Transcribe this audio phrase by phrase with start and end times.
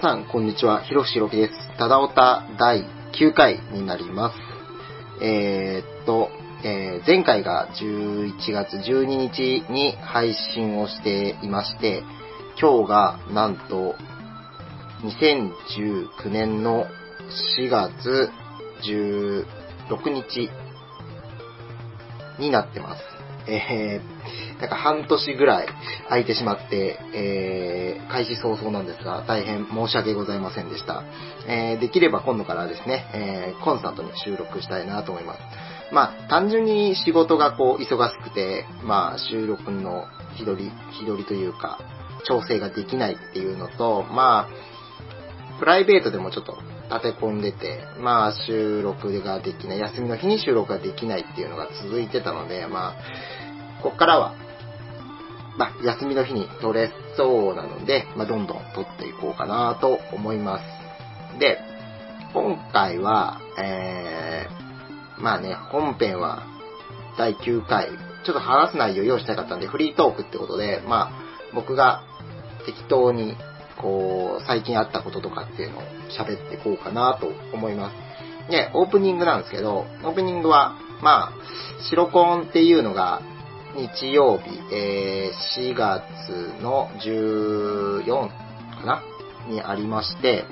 [0.00, 0.84] 皆さん、こんにちは。
[0.84, 1.76] ひろしろきです。
[1.76, 2.84] ただおた第
[3.20, 4.36] 9回になります。
[5.20, 6.28] えー、っと、
[6.62, 12.04] えー前回が11月12日に配信をしていまして、
[12.60, 13.96] 今日がなんと
[15.02, 16.86] 2019年の
[17.58, 18.30] 4月
[18.84, 19.44] 16
[20.10, 20.48] 日
[22.38, 23.17] になってます。
[23.48, 25.68] えー、なんか半年ぐらい
[26.08, 31.04] 空いてしまって、えー、開始早々なんですが、大変申し訳ございませんでした。
[31.46, 35.40] えー、できれば今度からですね、えー、コンスタントに収録したいなと思います。
[35.90, 41.78] まあ、単純に仕事がこう、忙しくて、まあ、収録の日取り、日取りというか、
[42.26, 52.96] 調整ができないっていうのと、まあ、プライベートでもちょっと立て込んでて、まあ収録ができない、休みの日に収録ができないっていうのが続いてたので、まあ、
[53.82, 54.34] こっからは、
[55.56, 60.60] まあ休みの日に撮れそうなので、まあどんどん撮っていこうかなと思いま
[61.34, 61.38] す。
[61.38, 61.58] で、
[62.32, 66.44] 今回は、えー、まあね、本編は
[67.16, 67.88] 第9回、
[68.24, 71.10] ちょっと話す内容を用意したかったんで、フリートークってことで、まあ
[71.54, 72.02] 僕が
[72.66, 73.36] 適当に
[73.80, 78.50] こう、最近あったこととかっていうのを喋っていこうかなと思います。
[78.50, 81.32] で、オープニングなんですけど、オープニングは、まあ、
[81.88, 83.22] 白コーンっていうのが、
[83.76, 88.28] 日曜日、えー、4月の14
[88.80, 89.02] かな？
[89.48, 90.44] にありまして、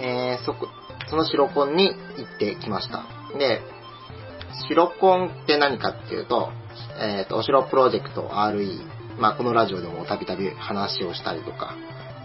[0.00, 0.68] えー、そこ、
[1.08, 3.04] その白コンに行ってきました。
[3.38, 3.60] で、
[4.68, 6.50] 白コンって何かっていうと、
[7.00, 8.80] えっ、と、お城プロジェクト RE、
[9.18, 11.76] まあ、このラジオでもたびたび話をしたりとか、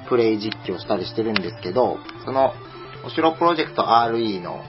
[0.10, 2.54] プレイ実況したりしてるんですけど、その、
[3.06, 4.64] お城プロジェクト RE の、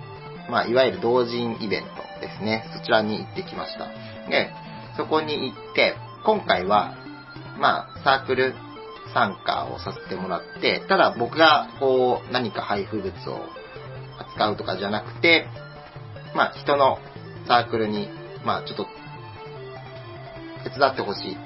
[0.50, 2.64] まあ、いわゆる同人イベントですね。
[2.74, 3.88] そちらに行ってきました。
[4.28, 4.52] で、
[4.96, 6.94] そこに行って、今回は、
[7.58, 8.54] まあ、サークル
[9.12, 13.46] 参加をさせてもらって、ただ僕が、こう、何か配布物を
[14.18, 15.46] 扱うとかじゃなくて、
[16.34, 16.98] まあ、人の
[17.46, 18.08] サークルに、
[18.44, 18.86] まあ、ちょっと、
[20.64, 21.36] 手伝ってほしい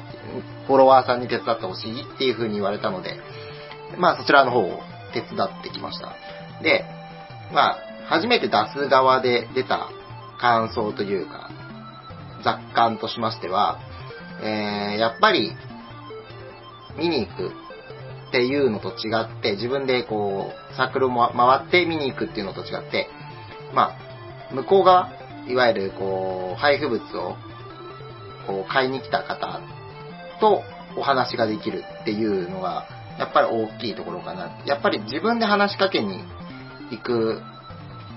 [0.68, 3.18] フォロワーさんに手伝ってほしいっていう風に言われたので、
[3.96, 4.80] まあそちらの方を
[5.14, 6.14] 手伝ってきました。
[6.62, 6.84] で、
[7.52, 7.78] まあ、
[8.08, 9.88] 初めて出す側で出た
[10.38, 11.50] 感想というか、
[12.42, 13.78] 雑感としましては、
[14.42, 15.52] えー、やっぱり、
[16.96, 17.52] 見に行く
[18.28, 23.08] っていうのと違って、自分でこう、サークルも回って見に行くっていうのと違って、
[23.74, 23.96] ま
[24.50, 25.10] あ、向こう側、
[25.46, 27.36] いわゆるこう、配布物を
[28.46, 29.60] こう買いに来た方
[30.40, 30.62] と
[30.96, 32.86] お話ができるっていうのが、
[33.18, 34.58] やっぱり大きいところかな。
[34.64, 36.22] やっぱり自分で話しかけに
[36.90, 37.42] 行く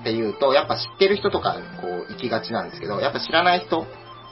[0.01, 3.85] っていうと、やっぱ知ってる人とかこう行きがちなんですけど、やっぱ知らない人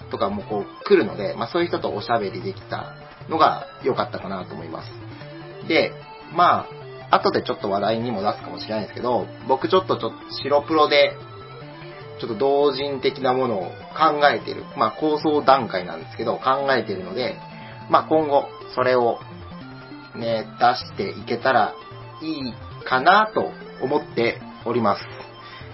[0.09, 2.95] とかもこう来るので、まあそういう人とおしゃべりできた
[3.29, 5.67] のが良かったかなと思います。
[5.67, 5.93] で、
[6.35, 6.67] ま
[7.11, 11.15] あ、後でちょっと話題にも出すかもしれないんですけど、僕ちょっとちょっと白プロで
[12.19, 13.63] ちょっと同人的なものを
[13.97, 14.63] 考えてる。
[14.77, 17.37] まあ構想段階なんですけど、考えてるので、
[17.89, 18.45] まあ今後、
[18.75, 19.19] それを
[20.15, 21.73] ね、出していけたら
[22.21, 22.53] いい
[22.85, 25.01] かなと思っております。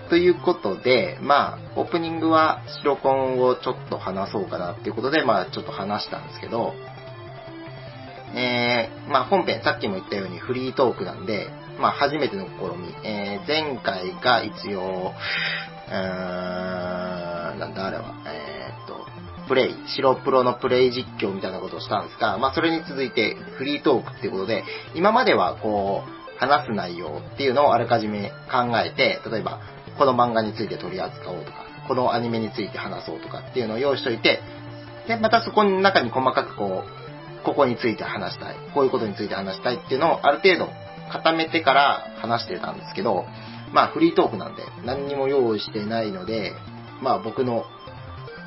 [0.10, 6.74] ということで、まあ、オープニングは白コンをちょっと話そうかなっていうことで、まあちょっと話したんですけど、
[8.36, 11.50] えー、まあ本編、さっきも言ったようにフリートークなんで、
[11.80, 15.14] まあ初めての試み、えー、前回が一応、
[15.88, 19.06] うーん、なんだあれは、えーっと、
[19.48, 29.62] プレイ、白プロのプレイ実況みたいなことをしたんですが、まあそれに続いてフリートークっていうことで、今まではこう、話す内容っていうのをあらかじめ考えて、例えば、
[29.98, 34.42] この漫画について取り扱おうとか、このアニメについて話そうとかっていうのを用意しといて、
[35.08, 40.70] で、またそこの中に細かくこう、ここについて話したい、こういうことについて話したいっていうのをある程度
[41.12, 43.26] 固めてから話してたんですけど、
[43.72, 46.54] まあフリートークなんで何にも用意してないので、
[47.02, 47.66] まあ僕の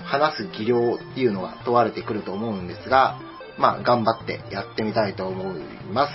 [0.04, 3.20] 話す技量っていうのが問われてくると思うんですが、
[3.58, 5.60] まあ頑張ってやってみたいと思い
[5.92, 6.12] ます。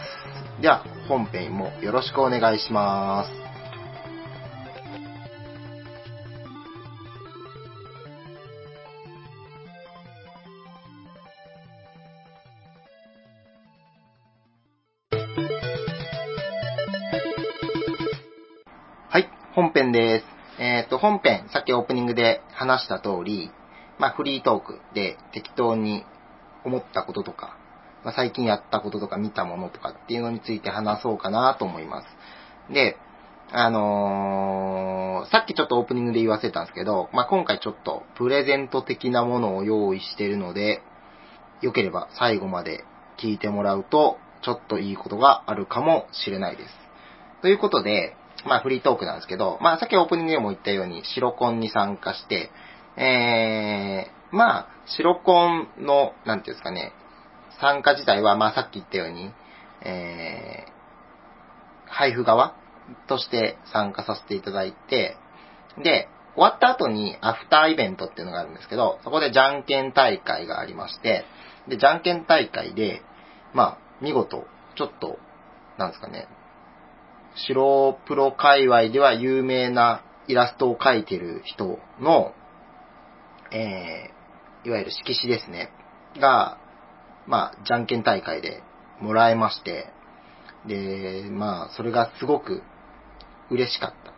[0.62, 3.43] では本編もよろしくお願いします。
[19.83, 20.25] 編です。
[20.62, 23.51] えっ、と、本編、さっきオープニングで話した通り、
[24.00, 26.06] まあ、フリートークで適当に
[26.63, 27.57] 思ったこととか、
[28.06, 32.74] まあ、最近やったこととか見たものとかっていうのについて話そうかなと思います。
[32.74, 32.97] で、
[33.51, 40.81] あのーさっきちょっとオープニングで言わせたんですけど、まあ、今回ちょっとプレゼント的なものを用意してるので、
[41.62, 42.83] よければ最後まで
[43.21, 46.69] 聞いてもらうとちょっといいことがあるかもしれないです。
[47.41, 48.15] ということで、
[48.45, 52.51] まあフリートークなんですけど、まあさっきオープニングでも言ったように、白コンに参加して、
[52.98, 56.94] えー、まあ、白コンの、なんていうんですかね、
[57.60, 59.31] 参加自体は、まあさっき言ったように、
[59.81, 62.56] えー、配布側
[63.07, 65.18] として参加させていただいて、
[65.78, 71.25] で、終わった後にアフターイベントっていうのがあるんですけど、そこでじゃんけん大会がありまして、
[71.68, 73.01] で、じゃんけん大会で、
[73.54, 74.45] まあ、見事、
[74.75, 75.18] ちょっと、
[75.78, 76.28] なんですかね、
[77.35, 82.33] 白プロ界隈では有名なイラストを描いてる人の、
[83.51, 85.71] えー、いわゆる色紙ですね、
[86.19, 86.57] が、
[87.27, 88.63] まあ、じゃんけん大会で
[89.00, 89.88] もらえまして、
[90.68, 92.63] で、まあ、それがすごく
[93.50, 94.12] 嬉しかった。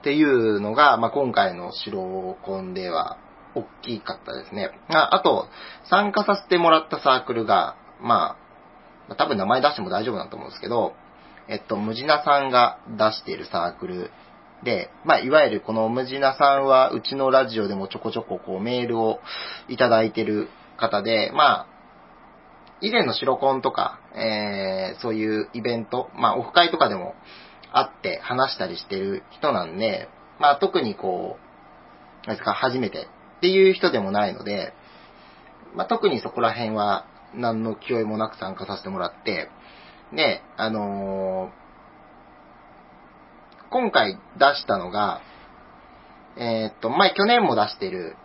[0.00, 3.18] っていうのが、まあ、今回の白コンでは
[3.54, 4.70] 大きかったですね。
[4.88, 5.48] ああと、
[5.88, 8.36] 参加させてもらったサークルが、ま
[9.08, 10.94] あ、多分名前出しても大丈夫だと思うんですけど、
[11.48, 14.10] えっと、ムジナさんが出しているサークル
[14.64, 19.20] で、まあ、いわゆるこのムジナさんは、うちのラジオでもちょこちょここうメールを
[19.68, 21.66] いただいてる方で、まあ、
[22.80, 27.14] 以前の白コンとか、えー、そういうイベント、まあ、オフ会とかでも
[27.72, 30.08] 会って話したりしてる人なんで、
[30.40, 31.38] まあ、特にこ
[32.24, 33.06] う、なんですか、初めて
[33.36, 34.72] っていう人でもないので、
[35.74, 39.50] まあ、特にそこら辺は何の気負いもなく参加させてもらって、
[40.12, 41.66] で、あのー
[43.70, 45.20] 今回出したのが、
[46.38, 48.16] えー、っと、前去年も出してる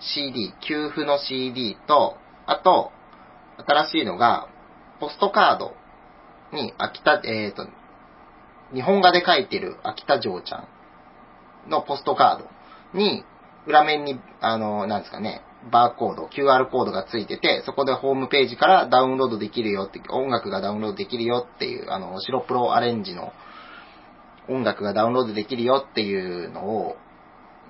[0.00, 2.92] CD、給付の CD と、あと、
[3.66, 4.48] 新しいのが、
[5.00, 5.74] ポストカード
[6.56, 7.66] に、秋田、えー、っと、
[8.74, 10.66] 日本画で書いてる秋田城ちゃ
[11.66, 13.24] んのポストカードに、
[13.66, 23.32] 裏面に、あの、なんですかね、バーコード、QR コードがついてて、そこでホームページからダウンロードできるよって、音楽がダウンロードできるよっていう、あの、白プロアレンジの
[24.48, 26.96] 音楽がダウンロードできるよっていうのを、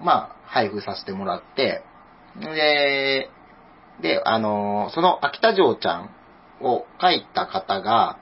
[0.03, 1.83] まあ、配布させてもらって、
[2.41, 3.31] で、
[4.03, 6.11] で、あの、その秋田城ちゃん
[6.61, 8.19] を書いた方が、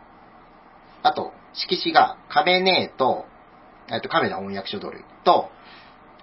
[1.02, 3.26] あと、色紙が亀姉と、
[3.88, 5.50] えっと、亀田翻訳書類と、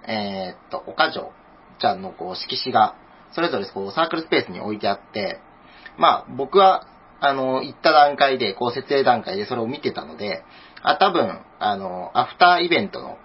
[0.06, 1.32] えー、っと、岡城
[1.78, 2.96] ちゃんのこう色紙が、
[3.34, 5.40] それぞれこうサークルスペースに置いてあって、
[5.98, 6.86] まあ、僕は、
[7.20, 10.42] あの、行った段階で、こう設営段階でそれを見てたので、
[10.82, 13.18] あ、多分、あの、アフターイベントの、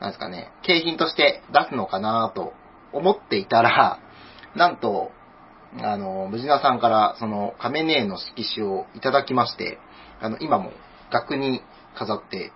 [0.00, 2.52] なんですかね、景品として出すのかなと
[2.92, 3.98] 思っていたら、
[4.54, 5.10] なんと、
[5.82, 9.78] あの、ムジナさんから、その、カメネーの色紙をいただきまして、
[10.20, 10.72] あの、今も
[11.10, 11.62] 額に
[11.96, 12.52] 飾って、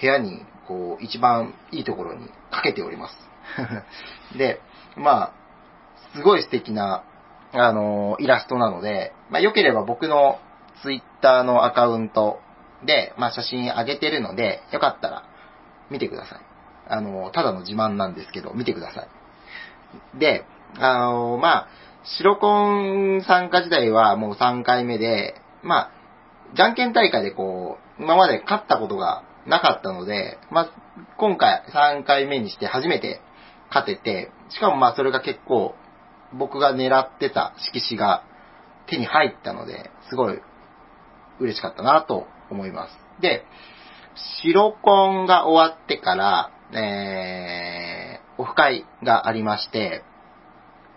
[0.00, 3.16] 部屋に、こう、一番いいところにかけております。
[4.36, 4.60] で、
[4.96, 5.32] まあ、
[6.14, 7.04] すごい素敵な、
[7.52, 10.38] あの、イラストなので、まあ、良ければ僕の
[10.82, 12.40] ツイッターのアカウント、
[12.84, 15.24] で、まあ、写真上げてるので、よかったら
[15.90, 16.40] 見てください。
[16.88, 19.02] あの、ただの自慢なんですけど、見てくださ
[20.14, 20.18] い。
[20.18, 20.44] で、
[20.78, 21.68] あの、まあ、
[22.04, 25.90] 白コン参加時代はもう3回目で、まあ、
[26.54, 30.70] じゃんけん大会でこう、今まで勝ったことがなかったので、まあ、
[31.18, 33.20] 今回3回目にして初めて
[33.70, 35.74] 勝てて、しかもまあそれが結構
[36.32, 38.24] 僕が狙ってた色紙が
[38.86, 40.40] 手に入ったので、すごい
[41.40, 43.20] 嬉しかったなと思います。
[43.20, 43.44] で、
[44.42, 50.02] 白コンが終わってから、えー、オフ会がありまして、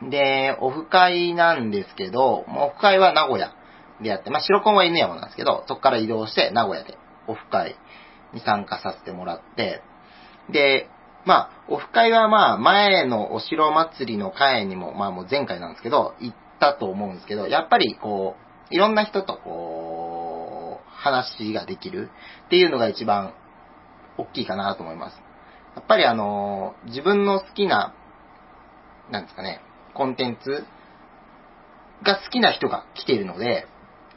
[0.10, 3.54] で、オフ会なんですけど、もうオフ会は名古屋
[4.02, 6.98] でやって、まあ、白コンは犬山なんですけど、そこから移動して名古屋で
[7.28, 7.76] オフ会
[8.34, 9.82] に参加させてもらって、
[10.50, 10.90] で、
[11.26, 18.36] まあ、オフ会はまあ、前のお城祭りの会にも、まあもう前回なんですけど、行ったと思うんですけど、やっぱりこ
[18.72, 22.10] う、いろんな人とこう、話ができる
[22.46, 23.34] っていうのが一番
[24.18, 25.22] 大きいかなと思います。
[25.76, 27.94] やっぱりあの、自分の好きな、
[29.10, 29.62] なんですかね、
[29.94, 30.66] コンテンツ
[32.04, 33.68] が好きな人が来ているので、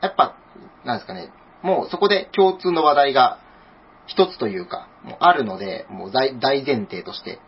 [0.00, 0.37] やっぱ、
[0.84, 1.30] なんですかね、
[1.62, 3.38] もうそこで共通の話題が
[4.06, 6.34] 一つというか、もうあるので、もう大
[6.64, 7.38] 前提として、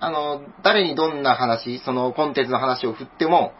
[0.00, 3.52] あの、誰にどんな話、そのコンテンツの話を振っても、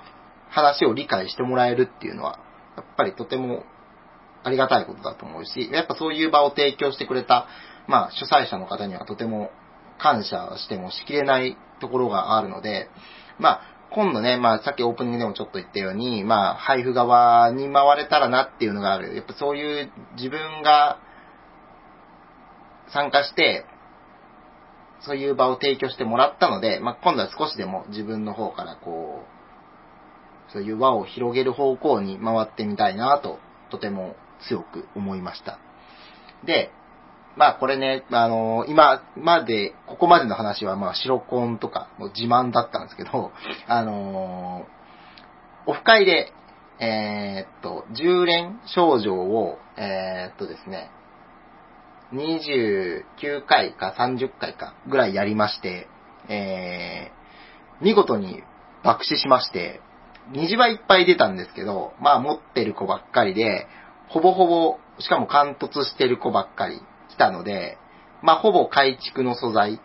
[0.50, 2.38] 話を理解してもらえるっていうのは、
[2.76, 3.64] やっぱりとても
[4.44, 7.46] ありがたいことだと思うし、やっぱそういう場を提供してくれた、
[7.86, 9.50] まあ、主催者の方にはとても
[9.98, 12.90] 感謝してもしきれないところがあるので、
[13.38, 19.14] まあ、今度ね、まあ、さっきオープニングでもちょっと言ったように、まあ、配布側に回れたらなっていうのがある。
[19.14, 20.98] やっぱそういう自分が
[22.92, 23.64] 参加して、
[25.00, 29.24] そういう場を提供してもらったので、まあ、今度は少しでも自分の方からこ
[30.48, 33.38] う、そういう輪を広げる方向に回ってみたいなと
[33.70, 34.16] とても
[34.48, 35.58] 強く思いました。
[36.44, 36.70] で、
[37.36, 43.32] まあこれね、あの今まで、ここまでの話はまあ白コンとかも自慢だったんですけど、
[43.66, 44.66] あの
[45.66, 46.32] オフ会で、
[46.80, 50.90] えーっと、10連症状を、えーっとですね、
[52.12, 55.88] 29回か30回かぐらいやりまして、
[56.28, 58.42] えー、見事に
[58.84, 59.80] 爆死しまして、
[60.32, 63.66] 虹はいっぱい出たんですけど、まあ持ってる子ばっかりで、
[64.08, 67.78] ほぼほぼ、しかも貫突してる子ばっかり来たので、
[68.22, 69.80] まあほぼ改築の素材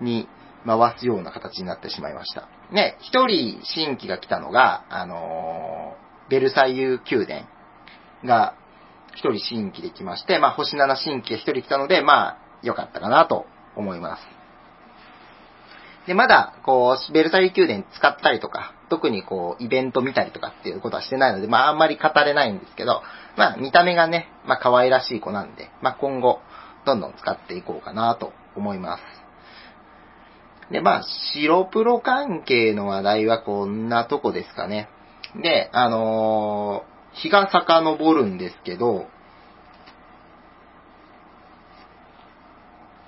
[0.00, 0.28] に
[0.66, 2.48] 回すような形になってしまいました。
[2.70, 7.46] ね、一人新規が来たのが、あのーベルサイユ宮殿
[8.24, 8.54] が
[9.14, 14.22] 一人新規で来まして、まあ星7新規が一人来たので、まあ良かったかなと思います。
[16.06, 23.02] で、まだ、こう、ベルサイユ宮殿使ったりとか、特にこう、イベント見たりとかっていうことはしてないので、まああんまり語れないんですけど、
[23.36, 26.40] まあ見た目がね、まあ可愛らしい子なんで、まあ今後、
[26.84, 29.02] どんどん使っていこうかなと思います。
[30.72, 31.02] で、まあ、
[31.34, 34.88] 白プロ関係の話題はこんなとこですかね。
[35.40, 39.06] で、あのー日が遡るんですけど、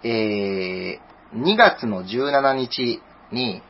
[0.03, 3.01] えー、2月の17日
[3.33, 3.63] に、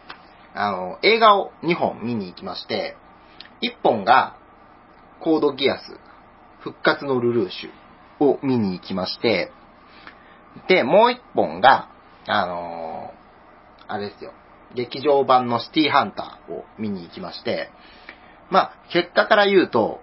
[0.54, 2.96] あの、映画を2本見に行きまして、
[3.62, 4.36] 1本が、
[5.20, 5.82] コードギアス、
[6.60, 9.52] 復活のルルーシュを見に行きまして、
[10.68, 11.88] で、もう1本が、
[12.26, 13.24] あのー
[13.86, 14.32] あれですよ、
[14.74, 17.70] 劇場版のシティハンターを見に行きまして、
[18.50, 20.00] まあ、結果から言うと、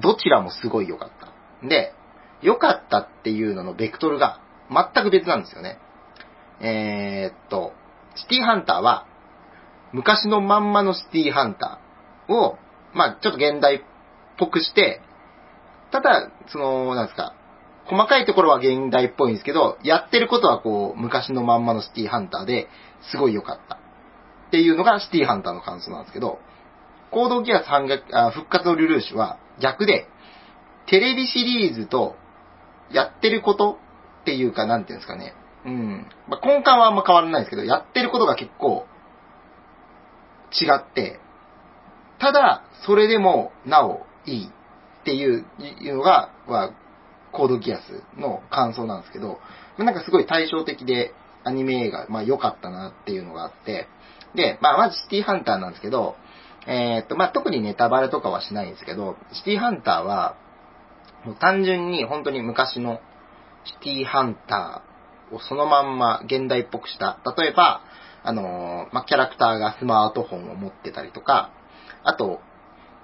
[0.00, 1.66] どちらもすごい良かった。
[1.66, 1.92] で、
[2.42, 5.78] 良かったっていうののベクトルが全く別なんですよね。
[6.60, 7.72] えーっと、
[8.16, 9.06] シティハンターは、
[9.92, 12.58] 昔のまんまのシティハンターを、
[12.92, 13.80] まあ、ちょっと現代っ
[14.38, 15.00] ぽくして、
[15.92, 17.34] ただ、その、なんですか、
[17.86, 22.68] 細かいところは現代っぽいんですけど、やってることはこう、昔のまんまのシティハンターで
[23.10, 23.76] すごい良かった。
[23.76, 26.38] っていうのがシティハンターの感想なんですけど、
[27.10, 30.06] コードギアス反逆あ復活のルルーシュは逆で、
[30.86, 32.16] テレビシリーズと
[32.90, 33.78] やってること
[34.22, 35.34] っていうか、なんていうんですかね。
[35.64, 36.06] うん。
[36.28, 38.86] まあ、根幹はあんま変わらないですけど、やってることが結構
[40.52, 41.20] 違って、
[42.18, 46.72] ただ、それでもなおいいっていういうのが、は
[47.32, 49.38] コードギアスの感想なんですけど、
[49.78, 51.12] なんかすごい対照的で
[51.44, 53.88] アニメ映画、まあ良かったなっていうのがあって、
[54.34, 56.16] で、まあまずシティハンターなんですけど、
[56.66, 60.36] えーっと、まあ特にネタバレとかはしないんですけど、シティハンターは、
[61.24, 63.00] もう単純に本当に昔の
[63.64, 67.18] シティハンターをそのまんま現代っぽくした。
[67.36, 67.82] 例えば、
[68.22, 71.50] あのーまあ、キャラクターがスマートフォンを持ってたりとか、
[72.02, 72.40] あと、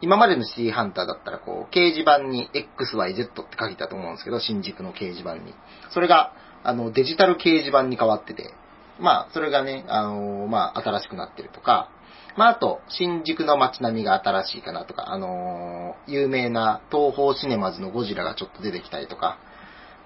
[0.01, 5.55] 今までのシティハンターだったら、こう、掲示板に XYZ って書いたと思うんですけど、新宿の掲示板に。
[5.91, 6.33] それが、
[6.65, 8.53] あの、デジタル掲示板に変わってて、
[8.99, 11.89] まあ、それがね、あのーまあ、新しくなってるとか、
[12.37, 19.39] まあ、あと、新宿の街並みが新しいかなとか、あのー有名な東宝シネマズのゴジラがちょっと出てきたりとか、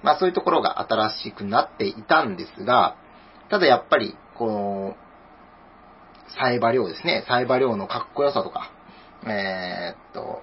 [0.03, 2.97] まあ、そういうところが新しくなっていたんですが、
[3.49, 4.97] ただやっぱり、この、
[6.39, 7.25] サイバリョウですね。
[7.29, 8.73] サイバリョウのかっこよさとか、
[9.25, 10.43] えーっと、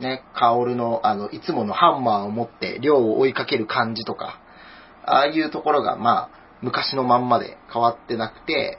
[0.00, 4.40] ね、カオルの、あの、いつものハンマーを持って、量を追いかける感じとか、
[5.06, 6.30] ああいうところが、まあ、
[6.62, 8.78] 昔のまんまで変わってなくて、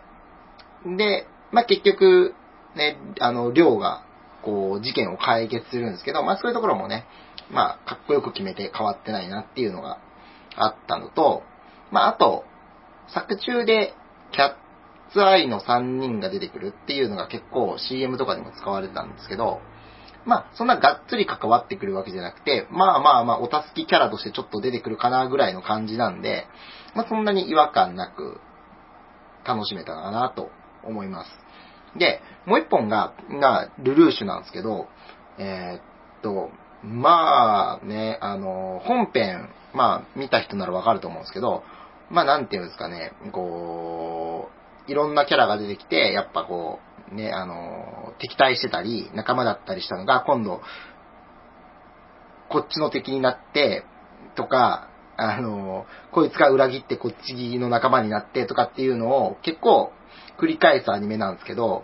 [0.85, 2.35] で、まあ結局、
[2.75, 4.03] ね、あの、量が、
[4.43, 7.05] こう、事件を解決するんですけど、まあそういうところもね、
[7.49, 9.99] まあ、かっこよく決めて変わってないなっていうのが
[10.57, 11.43] あったのと、
[11.91, 12.43] まああと、
[13.07, 13.93] 作中で、
[14.33, 14.55] キャッ
[15.13, 19.61] ツアイの3人が出てくるっていうのが結構 CM とかでも使われてたんですけど、
[20.25, 26.47] まあ、そんながっつり関わってくるわけじゃなくて、まあまあまあ、お助けキャラとしてちょっと出てくるかなぐらいの感じなんで、
[26.95, 28.41] まあそんなに違和感なく
[29.45, 30.49] 楽しめたかなと
[30.83, 31.44] 思います。
[31.97, 34.87] で、もう一本が、が、ルルーシュなんですけど、
[35.37, 36.49] えーっと、
[36.83, 41.63] まあね、あの、本編、まあ見た人ならわかると思うんですけど、
[42.09, 44.49] まあなんていうんですかね、こ
[44.87, 46.79] う、いろんなキャラが出てきて、やっぱこ
[47.11, 50.61] う、ね、あの、敵対してたり、仲間だったりしたのが、今度、
[52.49, 53.83] こっちの敵になって、
[54.35, 59.91] とか、あの、こいつが裏切ってこっちの仲間になってとかっていうのを結構
[60.39, 61.83] 繰り返すアニメなんですけど、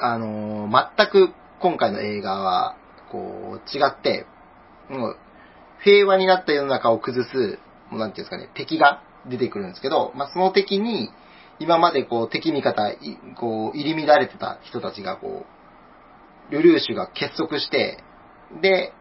[0.00, 2.76] あの、全く今回の映画は、
[3.10, 4.26] こう、違って、
[4.88, 5.16] もう、
[5.82, 7.58] 平和になった世の中を崩す、
[7.90, 11.10] もうなんていうんですかね、敵が出てくるんですけど、まあ、その敵に、
[11.58, 12.82] 今までこう、敵味方、
[13.38, 15.44] こう、入り乱れてた人たちがこ
[16.50, 18.02] う、ルルーシュが結束して、
[18.62, 18.92] で、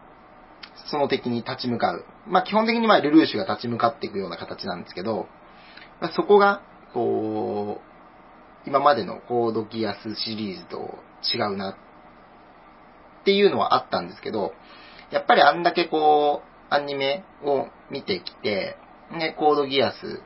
[0.92, 2.06] その敵に立ち向かう。
[2.28, 5.28] まあ基本的にまあルルーシュが立ち向かっていくような形なんですけど、
[6.02, 6.62] まあ、そこが、
[6.94, 7.89] こう、
[8.66, 10.98] 今までのコードギアスシリーズと
[11.34, 11.76] 違うなっ
[13.26, 14.54] ていうのはあったんですけど、
[15.12, 18.78] やっぱりあんだけこう、アニメを見てきて、
[19.12, 20.22] ね、コードギアス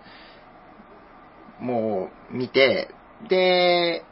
[1.60, 2.90] も見て、
[3.30, 4.04] で、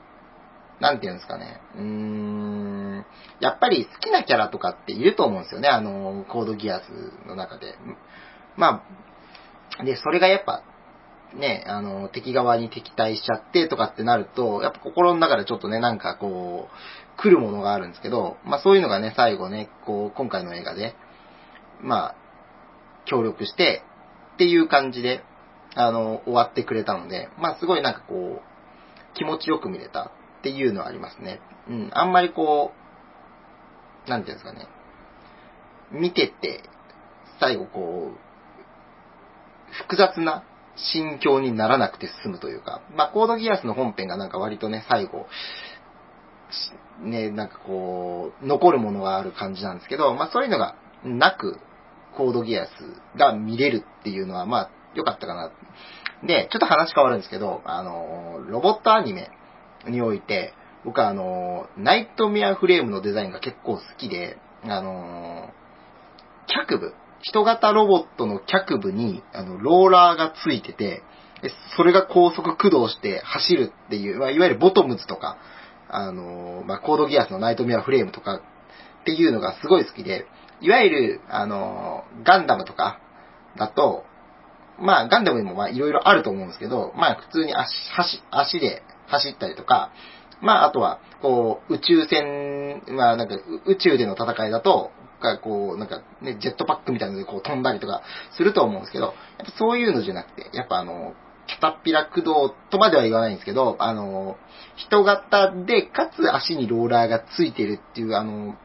[0.79, 3.05] なんていうんですかね、うーん、
[3.39, 7.75] やっぱり好きなキャラとかっていると思うんですよね、あの、コードギアスの中で。
[8.55, 8.83] ま
[9.79, 10.63] あ、で、それがやっぱ、
[11.33, 20.95] ね、あの、敵側に敵対しちゃってとかってなると、やっぱ心の中でちょっとね、なんかこう、来るものがあるんですけど、まあそういうのがね、最後ね、こう、今回の映画で、
[21.81, 22.15] まあ、
[23.05, 23.83] 協力して、
[24.33, 25.23] っていう感じで、
[25.75, 31.39] あの、終わってくれたので、まあすごいなんかこう、気持ちよく見れたっていうのはありますね。
[31.69, 32.71] うん、あんまりこ
[34.05, 34.67] う、なんていうんですかね、
[35.91, 36.63] 見てて、
[37.39, 40.43] 最後こう、複雑な
[40.93, 45.27] 心境にならなくて済むというか、まあ、コードギアスの本編がなんか割とね、最後、
[47.03, 51.59] ね、なんかこう、残るものがある感じなんですけど、まあ、そういうのがなく、
[52.15, 52.69] コードギアス
[53.17, 55.51] が見れるっていうのは、まあ、良かったかな。
[56.27, 59.29] で、ちょっと話変わるんですけど、あの、ロボットアニメ
[59.87, 65.49] において、僕はあの、ナイトメアフレームのデザインが結構好きで、あの、
[66.47, 71.03] 脚部、人型ロボットの脚部に、あの、ローラーがついてて、
[71.75, 75.37] それが高速駆動して走るっていう、まあ、いわゆるボトムズとか、
[75.89, 78.41] あの、まあ、コードギアスのナイトメアフレームとかっ
[79.05, 80.25] ていうのがすごい好きで、
[80.61, 82.99] いわゆる、あの、ガンダムとか
[83.57, 84.05] だと、
[84.79, 89.91] まあ、ガンダムにもまあ、いろいろあると思うんですけど、まあ、普通に足、足、足で走ったりとか、
[90.41, 98.01] まあ、あとは、こう、宇宙船、まあ、なんか、宇宙での戦いだと、が、こう、なんか、ね、ジェットパックみたいなので、こう、飛んだりとか
[98.35, 99.13] すると思うんですけど、やっ
[99.45, 101.13] ぱそういうのじゃなくて、やっぱあの、
[101.47, 104.37] キャタピラ駆動とまでは言わないんですけど、あの、
[104.75, 108.55] 人型で、かつ足にローラーがついてるっていう、あの、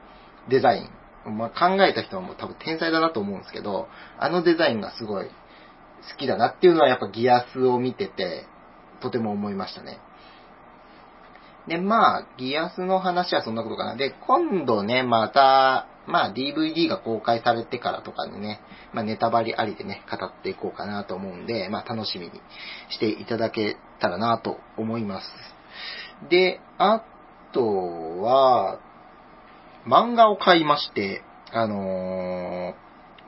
[0.49, 0.91] デザイン。
[1.27, 5.33] まあ、考えた人はもう多分天才だなと思うんですけど、あのデザインがすごい好
[6.17, 8.45] きだなっていうのはやっぱギアスを見てて、
[9.01, 9.99] とても思いましたね。
[11.67, 13.97] で、まあ、ギアスの話はそんなことかな。
[13.97, 18.61] で、今度ね、また、まあ DVD が公開されてからとかにね、
[18.93, 22.33] まあネタバレありでね、語っていこうかなと思うんで、まあ楽しみに
[22.91, 25.27] していただけたらなと思います。
[26.31, 27.03] で、あ
[27.53, 28.79] とは、
[29.87, 32.75] 漫画を買いまして、あのー、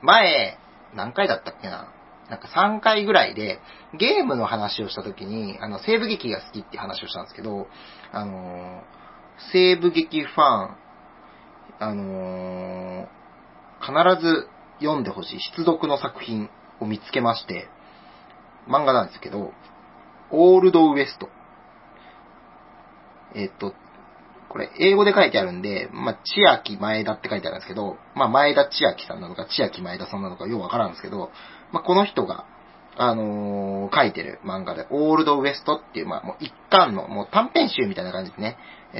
[0.01, 0.57] 前、
[0.93, 1.93] 何回だったっけな？
[2.29, 3.59] なんか3回ぐらいで、
[3.97, 7.67] ゲームの話をした時に、あの、西部劇が好きって話をしたんですけど、
[8.11, 10.77] あのー、西部劇ファン、
[11.79, 13.07] あのー、
[13.79, 14.47] 必ず
[14.79, 16.49] 読んでほしい出読の作品
[16.81, 17.69] を見つけまして、
[18.67, 19.53] 漫画なんですけど、
[20.31, 21.29] オールドウエスト。
[23.33, 23.73] えっと、
[24.49, 31.31] これ、英語で書いてあるんで、まあ、千秋前田って書いてあるんですけど、まあ、前田千秋さんなのか、千秋前田さんなのか、ようわからんですけど、
[31.71, 32.45] まあ、この人が、
[32.97, 38.57] あのー、書いてる漫画で、オールドウエストっていう、まあ、もう一巻の、もう短編集みたいな感じですね。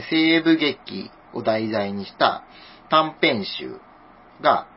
[0.09, 2.43] 西部劇を題材にした
[2.89, 3.79] 短編集
[4.41, 4.67] が、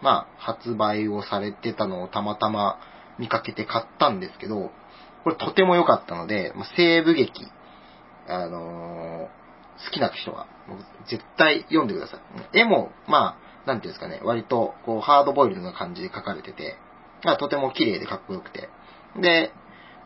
[0.00, 2.78] まあ、発売をされてたのをたまたま
[3.18, 4.70] 見かけて買ったんですけど、
[5.24, 7.46] これとても良かったので、まあ、西部劇、
[8.28, 10.46] あのー、好きな人は、
[11.08, 12.58] 絶対読んでください。
[12.58, 16.76] 絵も、まあ、なんていうんですかね、割と、こう、ハードボイルドな感じで書かれてて、
[17.24, 18.68] まあ、とても綺麗でかっこよくて。
[19.20, 19.52] で、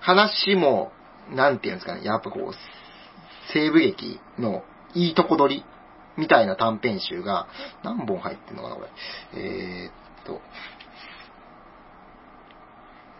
[0.01, 0.93] 話も、
[1.31, 2.53] なんていうんですかね、やっぱこう、
[3.53, 4.63] 西部劇の
[4.95, 5.65] いいとこ取り
[6.17, 7.47] みたいな短編集が
[7.83, 8.89] 何本入ってんのかな、これ。
[9.35, 10.41] えー、っと、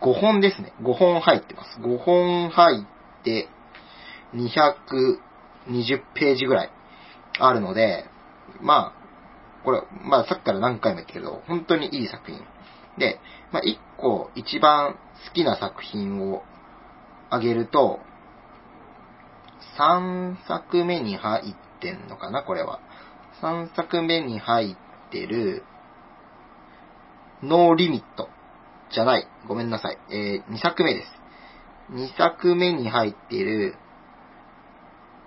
[0.01, 0.73] 5本ですね。
[0.81, 1.79] 5本入ってます。
[1.79, 3.49] 5本入って、
[4.35, 5.19] 220
[6.13, 6.71] ページぐらい
[7.39, 8.05] あるので、
[8.61, 12.39] まあ、これ、まあさっきから何回も言ったけど、本当にいい作品。
[12.97, 13.19] で、
[13.51, 14.95] まあ1個一番
[15.27, 16.43] 好きな作品を
[17.29, 17.99] あげると、
[19.77, 22.79] 3作目に入ってんのかな、これは。
[23.41, 25.63] 3作目に入ってる、
[27.43, 28.29] ノーリミット。
[28.91, 29.27] じゃない。
[29.47, 29.97] ごめんなさい。
[30.09, 31.11] えー、2作目です。
[31.91, 33.75] 2作目に入っている、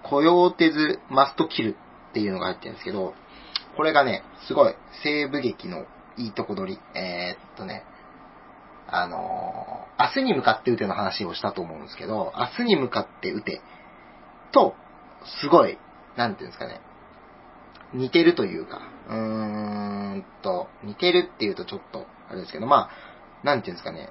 [0.02, 1.76] コヨーテズ・マスト・キル
[2.10, 3.14] っていうのが入ってるんですけど、
[3.76, 5.84] これがね、すごい西部劇の
[6.16, 6.80] いいとこ取り。
[6.98, 7.84] えー、っとね、
[8.88, 13.60] あのー、明日に向かって撃ての話をしたと思うんですけど、明日に向かって撃て
[14.52, 14.74] と、
[15.40, 15.78] すごい、
[16.16, 16.80] なんていうんですかね、
[17.92, 22.90] 似てるというか、うーんと、似てるっていうとちょっと、あれですけど、まあ、
[23.44, 24.10] なんていうんですかね。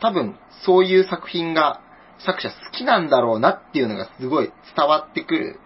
[0.00, 1.80] 多分、そういう作品が
[2.18, 5.60] 作者好きなんだろうなっていうのがすごい伝わってくる、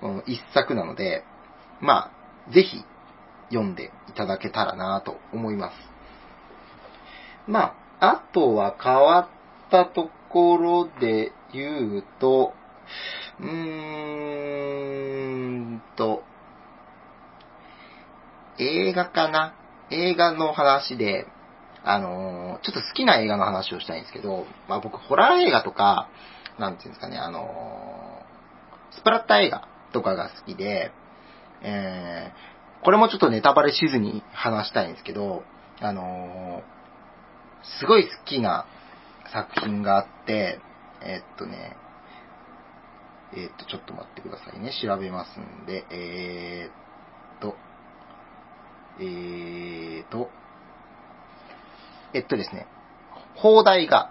[0.00, 1.24] この一作なので、
[1.80, 2.10] ま
[2.48, 2.84] あ、ぜひ
[3.50, 5.74] 読んでいただけたらなと思います。
[7.46, 12.54] まあ、あとは変わったところで言うと、
[13.40, 13.48] うー
[15.76, 16.22] んと、
[18.58, 19.54] 映画かな？
[19.90, 21.26] 映画の話で、
[21.84, 26.08] あのー、ちょっと好きな映画の話をしたいんですけど、まあ僕、ホラー映画とか、
[26.58, 30.92] なんていうんですかね、あのー、スプラッタ映画とかが好きで、
[31.62, 35.42] えー、これもちょっとネタバレしずに話したいんですけど、
[35.80, 38.66] あのー、すごい好きな
[39.32, 40.60] 作品があって、
[41.02, 41.76] え、っとね、
[43.36, 44.72] えー、っと、ちょっと待ってくださいね。
[44.80, 47.56] 調べますんで、えー、っと、
[49.00, 50.30] えーと、
[52.12, 52.66] えっとですね、
[53.34, 54.10] 放題が、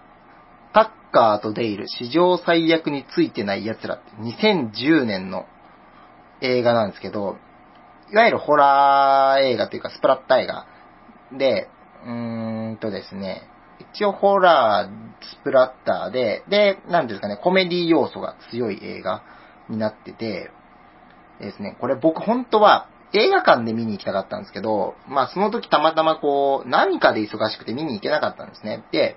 [0.74, 5.46] タッカーとデイル、史上最悪についてない奴らって2010年の
[6.40, 7.36] 映画なんですけど、
[8.12, 10.66] いわゆるホラー映画というかスプラッタ映画
[11.32, 11.68] で、
[12.04, 13.48] うーんとですね、
[13.94, 19.22] 一応ホラー、スプラッターで、で、なんですかね、コメディ要素が強い映画
[19.68, 20.50] になってて、
[21.40, 28.84] ですね、これ僕本当は映画館で見に行きたかったんですけど、まあその時たまたまこう、何かで忙しくて見に行けなかったんですね。
[28.92, 29.16] で、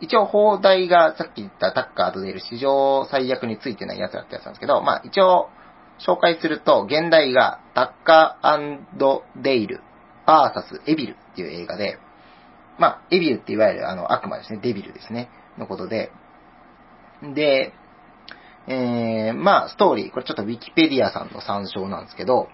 [0.00, 5.48] 一応放題がさっき言ったタッカーとデール史上最悪についてないやつだったやつなんですけど、まあ一応
[6.06, 9.82] 紹介すると、現代がタッカーデイル
[10.26, 11.98] バーサスエビルっていう映画で、
[12.80, 16.10] まあエビルっていわゆるあの悪魔ですね、デビルですね、のことで、
[17.34, 17.72] で、
[18.66, 22.48] えー、まあ、ストーリー、これちょっとウィキペディアさんの参照なんですけど、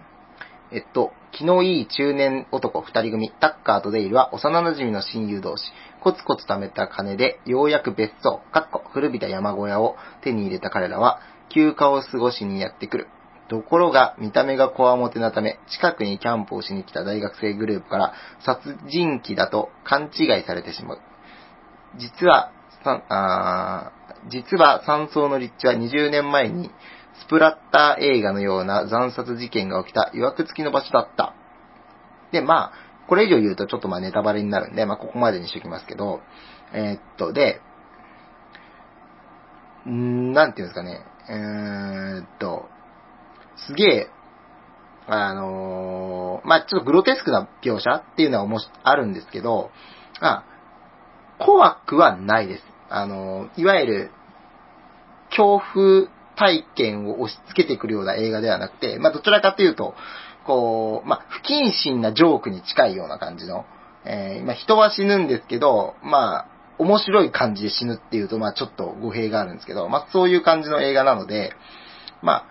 [0.73, 2.81] えっと、気のいい中年男。
[2.81, 5.65] 二人組、タッカーとデイルは幼馴染の親友同士。
[6.01, 13.09] コツコツ貯めた金で、ようやく別荘、かっこ古びた山小屋を手に入れた彼らは、休暇を過ごしにやってくる。
[13.49, 18.13] ところが、見た目がこわもてなため、近くにキャンプをしに来た大学生グループから、
[18.45, 21.01] 殺人鬼だと勘違いされてしまう。
[21.99, 22.53] 実は、
[23.09, 23.93] あ
[24.29, 26.71] 実は山荘の立地は20年前に
[27.21, 31.35] スプラッター映画のような惨殺事件が起きた曰く付きの場所だった。
[32.33, 32.73] で、まあ、
[33.09, 36.21] これ以上言うとちょっとまあネタバレになるんで、まあここまでにしておきますけど、
[36.73, 37.61] えー、っと、で、
[39.89, 42.69] んなんていうんですかね、えー、っと、
[43.66, 44.11] すげえ、
[45.07, 49.71] あのー、まあちょっとグロテスクな描写っていうのはもし、あるんですけど、
[50.21, 50.45] あ、
[51.38, 52.62] 怖くはないです。
[52.88, 54.11] あのー、いわゆる、
[55.31, 59.95] 恐怖体験を押し付けてくるような映画ではなくて、まあ、どちらかというと、
[60.47, 63.64] こう、まあ、不謹慎なジョークに近いような感じの、
[64.05, 66.47] えー、まあ、人は死ぬんですけど、まあ、
[66.79, 71.53] 面白い感じで死ぬっていうと、まあ、ちょっと語弊があるんですけど、まあ、そういう感じの映画なので、
[72.23, 72.47] まあ、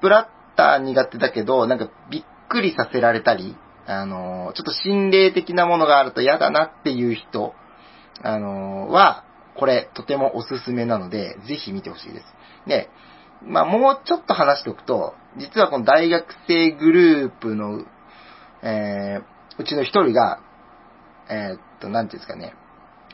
[0.00, 7.54] プラッター苦手だけど、なんかびっくりさせられたり、あの、ちょっと心霊的なものがあると嫌だなっていう人、
[8.22, 9.24] あの、は、
[9.56, 12.26] これ、とてもおすすめなので、ぜひ見てほしいです。
[12.66, 12.88] で、
[13.42, 17.84] まあ、もうちょっと話しておくと、実はこの大学生グループの、
[18.62, 20.40] えー、うちの一人が、
[21.28, 22.54] えー、っと、なんていうんですかね、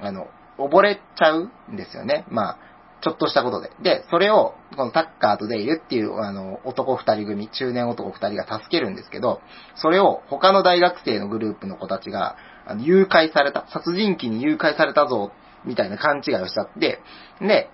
[0.00, 2.24] あの、溺れちゃうんですよね。
[2.28, 2.58] まあ、
[3.02, 3.70] ちょっとしたことで。
[3.82, 9.40] で、それを、このタッカーとデイルっていう、あの、男二人組、中年男二人が助けるんですけど、
[9.76, 15.30] それを他の大学生のグループの子たちが、あの誘拐された、殺人鬼に誘拐されたぞ、
[15.64, 17.00] みたいな勘違いをしちゃって、
[17.40, 17.70] で、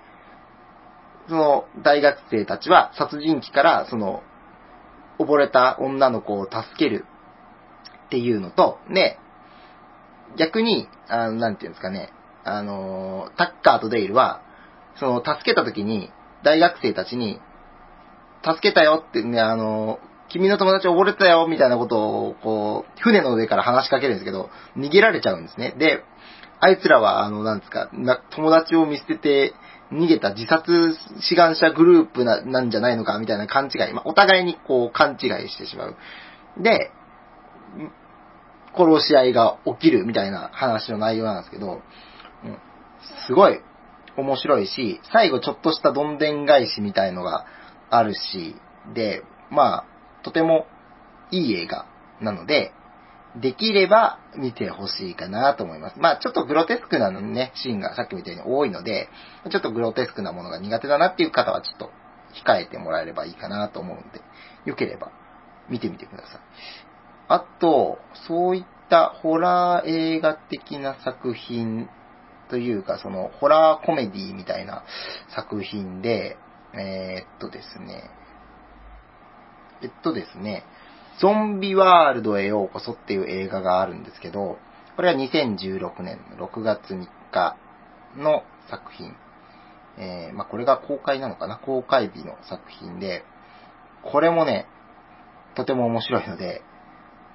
[1.29, 4.23] その大学生たちは殺人鬼からその
[5.19, 7.05] 溺れた女の子を助ける
[8.07, 9.19] っていうのと、ね、
[10.37, 12.13] 逆に、あの、なんていうんですかね、
[12.45, 14.43] あの、タッカーとデイルは、
[14.97, 16.11] その、助けた時に、
[16.43, 17.41] 大学生たちに、
[18.45, 25.75] 助けたよってね、あの、君の友達溺れたよ、みたいなことを、こう、船の上から話しかけるんですけど、逃げられちゃうんですね。
[25.79, 26.03] で、
[26.61, 27.91] あいつらは、あの、なんですか、
[28.31, 29.55] 友達を見捨てて、
[29.93, 35.97] 逃げた自殺志願者グループななんじゃないのかみたいな勘違い、まあ、お互いにこう勘違いしてしまう。
[36.57, 36.91] で、
[38.75, 41.83] 殺し合いが起きるみたいな話の内容なんですけど、
[42.45, 42.59] うん、
[43.27, 43.61] すごい
[44.17, 47.47] 面白いし、最後ちょっとしたどんでん返しみたいのが
[47.91, 48.57] あるし、
[48.95, 49.85] で、まあ、
[50.23, 50.67] とても
[51.31, 51.87] いい映画
[52.21, 52.73] なので、
[53.41, 55.99] できれば見てほしいかなと思います。
[55.99, 59.09] まあちょっとグロテスクなのね、シーンがさっきみたいに多いので、
[59.51, 61.91] ちょっとグロテスクなものが苦手だなっていう方はちょっと
[62.45, 64.21] 控えてもらえればいいかなと思うんで、
[64.67, 65.11] よければ
[65.71, 66.41] 見てみてください。
[67.29, 71.89] あと、そういったホラー映画的な作品
[72.53, 74.85] というか、その、ホラーコメディみたいな
[75.35, 76.37] 作品で、
[76.75, 78.11] えー、っとですね、
[79.83, 80.63] えっとですね、
[81.19, 84.59] ゾンビワールドへようこそっていう映画があるんですけど、
[84.97, 87.57] これは2016年6月3日
[88.19, 89.17] の作品。
[89.97, 91.57] えー、まあ、これが公開なのかな？
[91.57, 93.25] 公開日の作品で、
[94.03, 94.67] これもね、
[95.55, 96.61] とても面白いので、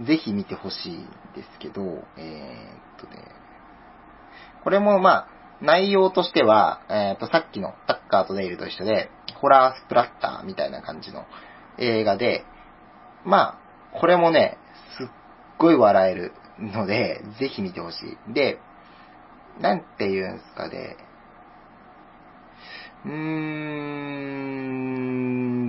[0.05, 1.81] ぜひ見てほしいんですけど、
[2.17, 3.46] えー、っとね、
[4.67, 5.29] これもまあ、
[5.61, 11.25] 内容としては、えー、っと、さっきのタッカーとデイルと一緒で、ホラースプラッターみたいな感じの
[11.77, 12.43] 映画で、
[13.23, 13.57] ま
[13.93, 14.57] あ、これもね、
[14.97, 15.07] すっ
[15.57, 17.95] ごい笑えるので、ぜひ見てほし
[18.29, 18.33] い。
[18.33, 18.59] で、
[19.61, 20.97] なんて言うんすかね、
[23.05, 23.11] うー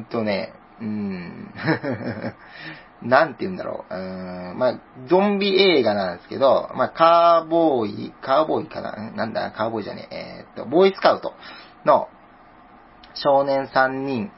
[0.01, 1.55] んとね、うーん。
[3.03, 3.95] なんて言うんだろう。
[3.95, 9.11] うーん、まあ、ゾンビ映画なんですけど、まあ、カーボーイ、カーボーイかな？
[9.13, 11.35] なんだ、カーボーイじゃねえ、えー、っと、ボーイスカウト
[11.85, 12.09] の
[13.15, 14.31] 少年3人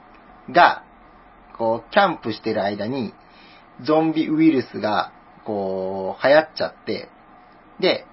[0.51, 0.85] が、
[1.57, 3.14] こう、キャンプしてる間に、
[3.83, 5.12] ゾンビウイルスが、
[5.44, 7.09] こう、流行っちゃって、
[7.81, 8.07] で、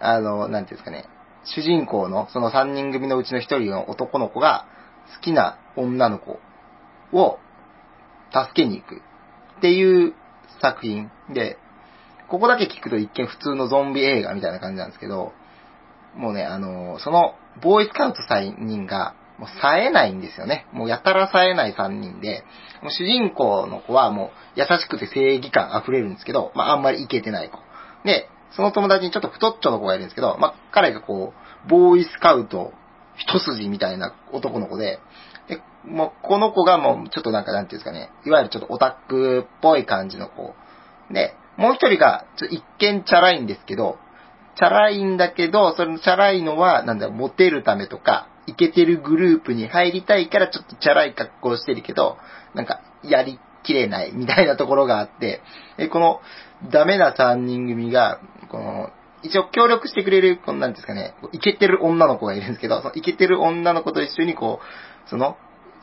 [0.00, 1.06] あの、なんていうんですかね、
[1.44, 4.66] 主人公のその3人組のうちの1人の男の子が
[5.14, 6.40] 好きな女の子
[7.12, 7.38] を
[8.32, 9.00] 助けに行く。
[9.58, 10.14] っていう
[10.60, 11.58] 作品で、
[12.28, 15.32] ここだけ聞くと一見普通のゾンビ映画みたいな感じなんですけど、
[16.16, 20.66] もうね、あの、そのボーイスカウト3人がもう冴えないんですよね。
[20.72, 22.44] もうやたら冴えない3人で、
[22.82, 27.58] もう主人公の子はもう優しくて正義感溢れるんですけど、まああんまりイケてない子。
[28.04, 31.34] で、その友達にちょっと太っちょの子がいるんですけど、まあ、彼がこ
[31.66, 32.72] う、ボーイスカウト
[33.16, 34.98] 一筋みたいな男の子、で、
[35.86, 40.54] もう、この子がもう、ちょっとなんか、なんていうんですかね、いわゆるちょっとオタクっぽい感じの子。
[41.10, 43.98] で、もう一人が、ちょ一見チャラいんですけど、
[44.56, 52.16] チャラいんだけど、そのチャラいのは、なんだろう、モテるためとか、イケてるグループに入りたいからちょっとチャラい格好してるけど、
[52.54, 55.42] なんか、やりきれないみたいなところがあって、
[55.76, 56.20] でこの
[56.70, 58.90] ダメな3人組が、この、
[59.22, 64.60] 一応協力してくれる、このなんですかね、イケてる女の子がいるんですけど、そのイケてる女の子と一緒にこ
[65.06, 65.36] う、その、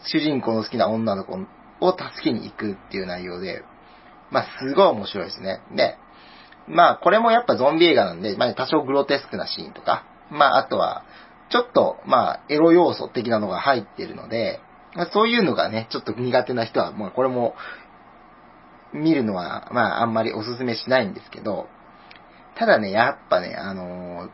[0.06, 1.34] 主人公の好きな女の子
[1.82, 3.64] を助けに行くっていう内容で、
[4.32, 5.62] まあ、すごい面白いですね。
[5.76, 5.98] で、
[6.68, 11.04] まあ、これもやっぱゾンビ映画なんで、まあ、多少グロテスクなシーンとか、まあ、あとは、
[11.50, 14.60] ちょっと、まあ、エロ要素的なのが入ってるので、
[14.96, 17.56] まあ、そういうのがね、ちょっと苦手な人は、まあ、これも、
[18.94, 21.68] 見るのは、まあ、あんまりおすすめしないんですけど、
[22.56, 24.30] ただね、やっぱね、あの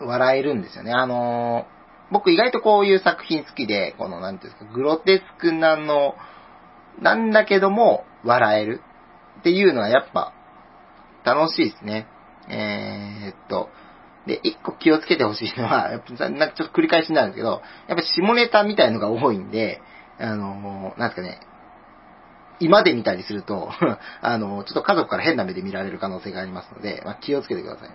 [0.00, 0.92] ー、笑えるんですよね。
[0.92, 1.66] あの、
[2.12, 6.14] 僕意外とこういう作品好きで、この、なんていうんですか、グロテスクなの、
[7.00, 8.80] なんだけども、笑える
[9.40, 10.32] っていうのはやっぱ、
[11.24, 12.06] 楽しいですね。
[12.48, 13.70] えー、っと、
[14.26, 19.80] で、一個気をつけてほしいのは、やっぱ、なんかちょっと繰り返しになるんですけど、やっぱ下ネタみたいのが多いんで、
[20.18, 21.40] あのー、なんですかね、
[22.60, 23.70] 今で見たりすると
[24.22, 27.94] あの、ちょっと家族から変な目で見られる可能性がありますので、まあ、気をつけてくださいね。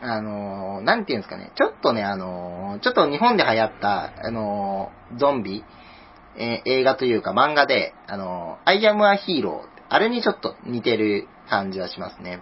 [0.00, 5.64] あの、なんていうんですかね、ちょっとね、あの、ちょっと日本で流行った、あの、ゾンビ、
[6.38, 12.40] えー、映画というか漫画で、あの、アイアムアヒーロー、あれにちょっと似てる感じはしますね。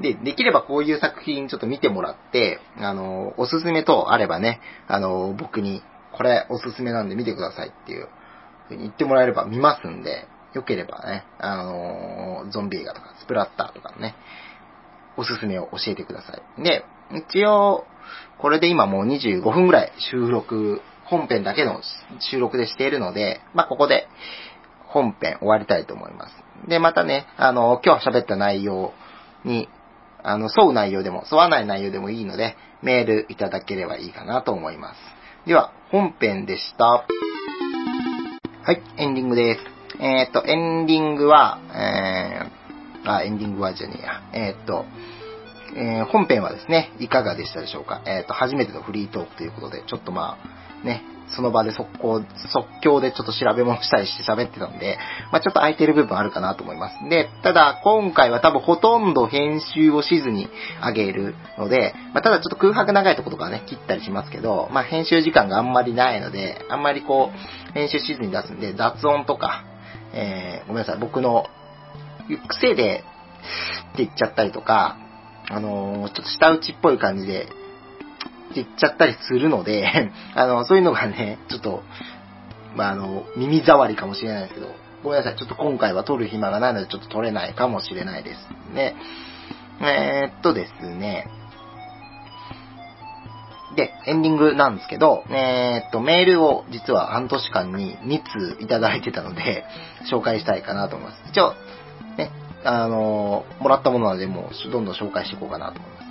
[0.00, 5.82] で、できればこういう作品ちょっと見てもらって、あの、おすすめ等あればね、あの、僕に、
[6.12, 8.08] これおすすめなんで見てくださいっていう
[8.68, 14.14] ふうに言ってもらえれば見ますんで、良ければね、あのー、ゾンビ映画とか、スプラッターとかね、
[15.18, 16.62] おすすめを教えてください。
[16.62, 17.84] で、一応、
[18.38, 21.80] これで今もう25分ぐらい収録、本編だけの
[22.20, 24.06] 収録でしているので、まあ、ここで
[24.86, 26.34] 本編終わりたいと思います。
[26.68, 28.92] で、またね、あの、今日喋った内容
[29.44, 29.68] に、
[30.22, 35.00] あの、沿う内容でも、沿わない内容でもいいので、メールいただければいいかなと思います。
[35.46, 36.84] では、本編でした。
[36.84, 39.60] はい、エンディングです。
[40.00, 42.57] えっ、と、エンディングは、えー、
[43.16, 44.22] あ、エンディングはじゃねえや。
[44.32, 44.84] えっ、と、
[45.76, 48.02] えー、本編はですね、いかがでしたでしょうか？
[48.06, 50.38] えっ、と、初めてのフリートークということで、ちょっとま
[50.82, 51.02] あ、ね、
[51.34, 54.98] その場で速攻、即興でちょっと調べ物したりして 喋ってたんで、
[55.30, 57.08] まあちょっと空いてる部分あるかなと思います。
[57.08, 60.48] で、ただ今回は多分ほとんど編集をしずに
[60.82, 69.64] 上げるので、まあただちょっと空白長いところとかね、切ったりしますけど、まあ編集時間があんまりないので、あんまりこう、編集しずに出すんで、雑音とか、
[70.14, 71.46] えー、ごめんなさい、僕の
[72.36, 73.04] 癖で
[73.94, 74.98] って言っちゃったりとか、
[75.48, 77.54] あのー、ちょっと舌打ちっぽい感じでって
[78.56, 81.82] 言っちゃったりするので あの、そういうのがね、ちょっと、
[82.76, 84.68] まあ、あの、耳障りかもしれないですけど、
[85.02, 85.36] ごめんなさい。
[85.36, 88.96] ちょっと今回は撮る暇がないので、ちょっと撮れないかもしれないですね。
[89.80, 91.28] えー、っとですね。
[93.76, 99.64] で、エンディングなんですけど、えー、っと、メールを実は半年間に2通いただいてたので、
[100.10, 101.22] 紹介したいかなと思います。
[101.30, 101.54] 一応、
[102.64, 106.08] あの、もらったものなので、も、どんどん紹介していこうかなと思います。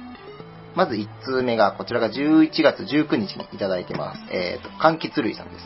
[0.76, 4.22] まず1通目が、こちらが11月19日にいただいてます。
[4.32, 5.66] えー、っと、柑橘類さんです。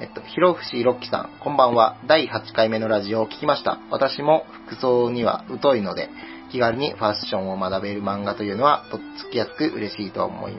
[0.00, 1.96] えっと、ひろふしろっきさん、こんばんは。
[2.06, 3.78] 第8回目のラジオを聞きました。
[3.90, 6.10] 私も服装には疎いので、
[6.50, 10.52] 気軽にファッションを学べる漫画というのは、とっつきやすく嬉しいと思い、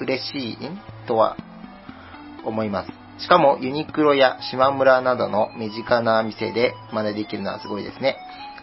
[0.00, 0.58] 嬉しい
[1.06, 1.36] とは
[2.44, 2.99] 思います。
[3.20, 8.16] しかもユニクロや島村などの身近な店で真似できるのはすごいですね。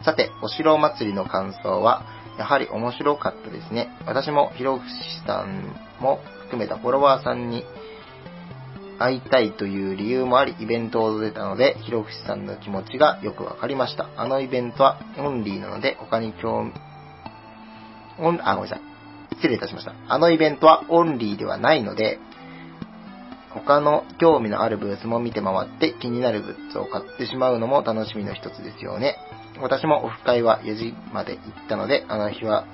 [0.04, 2.06] さて、お城祭りの感想は、
[2.38, 3.89] やはり面白かったですね。
[4.06, 4.93] 私もひろふし
[5.26, 7.65] さんも含めたフォロワーさんに
[9.00, 14.10] 会いたいという理由もあり、イベントを出たので、ひろふしさんの気持ちがよくわかりました。
[14.17, 16.74] あのイベントはオンリーなので、他に興味、
[18.20, 18.88] オン、あ、ごめんなさい。
[19.36, 19.93] 失礼いたしました。
[20.08, 22.20] あのイベントはオンリーではないので、
[23.54, 29.16] 他の興味のあるブースも見て回って気になるグッズを買ってしまうのも楽しみの一つですよね。
[29.62, 32.66] 私もオフ会は4時まで行ったので、あの日は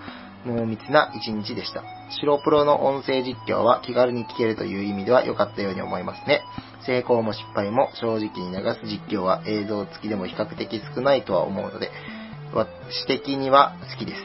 [0.46, 1.84] 濃密な一日でした。
[2.22, 6.42] 白プロの音声実況は気軽に聞けるという意味では良かったように思いますね。
[6.86, 11.92] 成功も失敗も正直に流す実況は映像付きでも比較的少ないとは思うので、
[12.54, 14.22] 私的には好きです。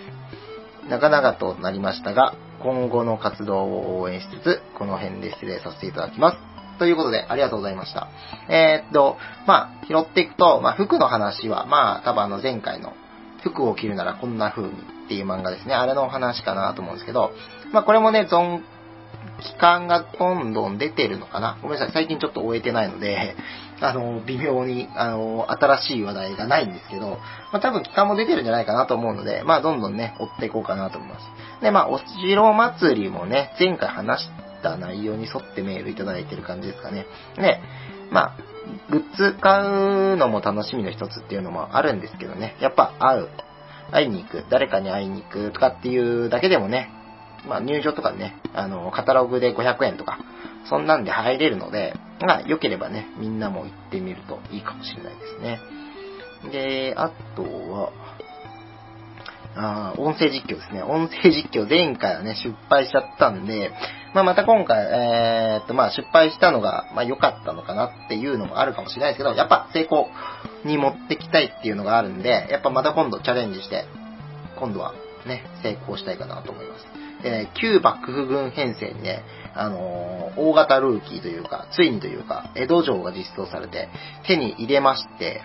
[0.89, 6.39] 長々となりましたが、今後の活動を応援しつつ、この辺で失礼させていただきます。
[6.79, 8.09] ということで、ありがとうございました。
[8.49, 9.17] えー、っと、
[9.47, 12.95] まあ、拾っていくと、まあ、服の話は、まあ、多分あの前回の
[13.43, 15.75] 服を着るならこんな風にっていう漫画ですね。
[15.75, 17.33] あれの話かなと思うんですけど、
[17.73, 18.63] まあこれもね、存、
[19.41, 21.59] 期間がどんどん出てるのかな？
[21.63, 21.93] ごめんなさい。
[21.93, 23.37] 最近ちょっと終えてないので、
[23.81, 27.19] あの、微妙に、あの、新しい話題がないんですけど、
[27.53, 31.31] まあ多分期間も出てるんじゃないかなと思うので、まあどんどんね、追っていこうかなと思います。
[31.61, 34.31] で、まあ、お城祭りもね、前回話し
[34.63, 37.07] た内容に沿ってメールいただいてる感じですかね。
[37.37, 37.61] で、
[38.11, 38.33] まあ、
[38.91, 43.29] グッズ買うのも楽しみの一つっていうのもあるんですけどね、やっぱ会う、
[43.91, 46.91] 会いに行く、誰かに会いに行くとかっていうだけでもね、
[47.47, 50.19] まあ入場とかね、あの、カタログで500円とか、
[50.69, 55.61] そんなんで入れるので、まあ良ければね、みんなも行ってみるといいかもしれないですね。
[56.53, 57.93] で、あとは、
[59.57, 60.83] あ音声実況ですね。
[60.83, 63.73] 音声実況前回はね、失敗しちゃったんで、
[64.15, 70.09] まあ、また今回、えー、っと、まあ、失敗したのが、まあ、良かったのかなっていうのもあるかもしれないですけど、やっぱ成功
[70.65, 73.85] に持ってきたいっていうのがあるんで、やっぱまた今度チャレンジして、
[74.59, 74.95] 今度は
[75.27, 76.87] ね、成功したいかなと思います。
[77.25, 79.23] えー、旧幕府軍編成にね、
[79.55, 83.89] あのー、大型ルーキーというか、ついにというか、江戸城が実装されて、
[84.27, 85.43] 手に入れまして、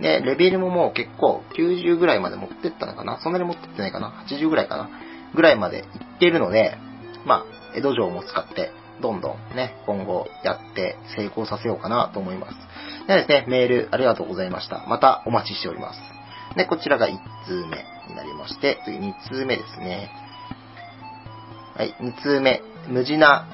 [0.00, 3.18] で、レベルももう結構90ぐらいまで持ってったのかな？
[3.20, 4.88] そんなに持ってってないかな ?80 ぐらいかな？
[5.34, 6.76] ぐらいまで行ってるので、
[7.26, 7.44] まあ、
[7.76, 8.70] 江戸城も使って、
[9.02, 12.56] どんどんね、今後やって成功させようかなと思います。
[13.06, 14.84] ではですね、メールありがとうございました。
[14.88, 16.00] またお待ちしております。
[16.56, 17.12] で、こちらが1
[17.46, 20.10] 通目になりまして、次2通目ですね。
[21.78, 23.46] はい、2通目、無地な、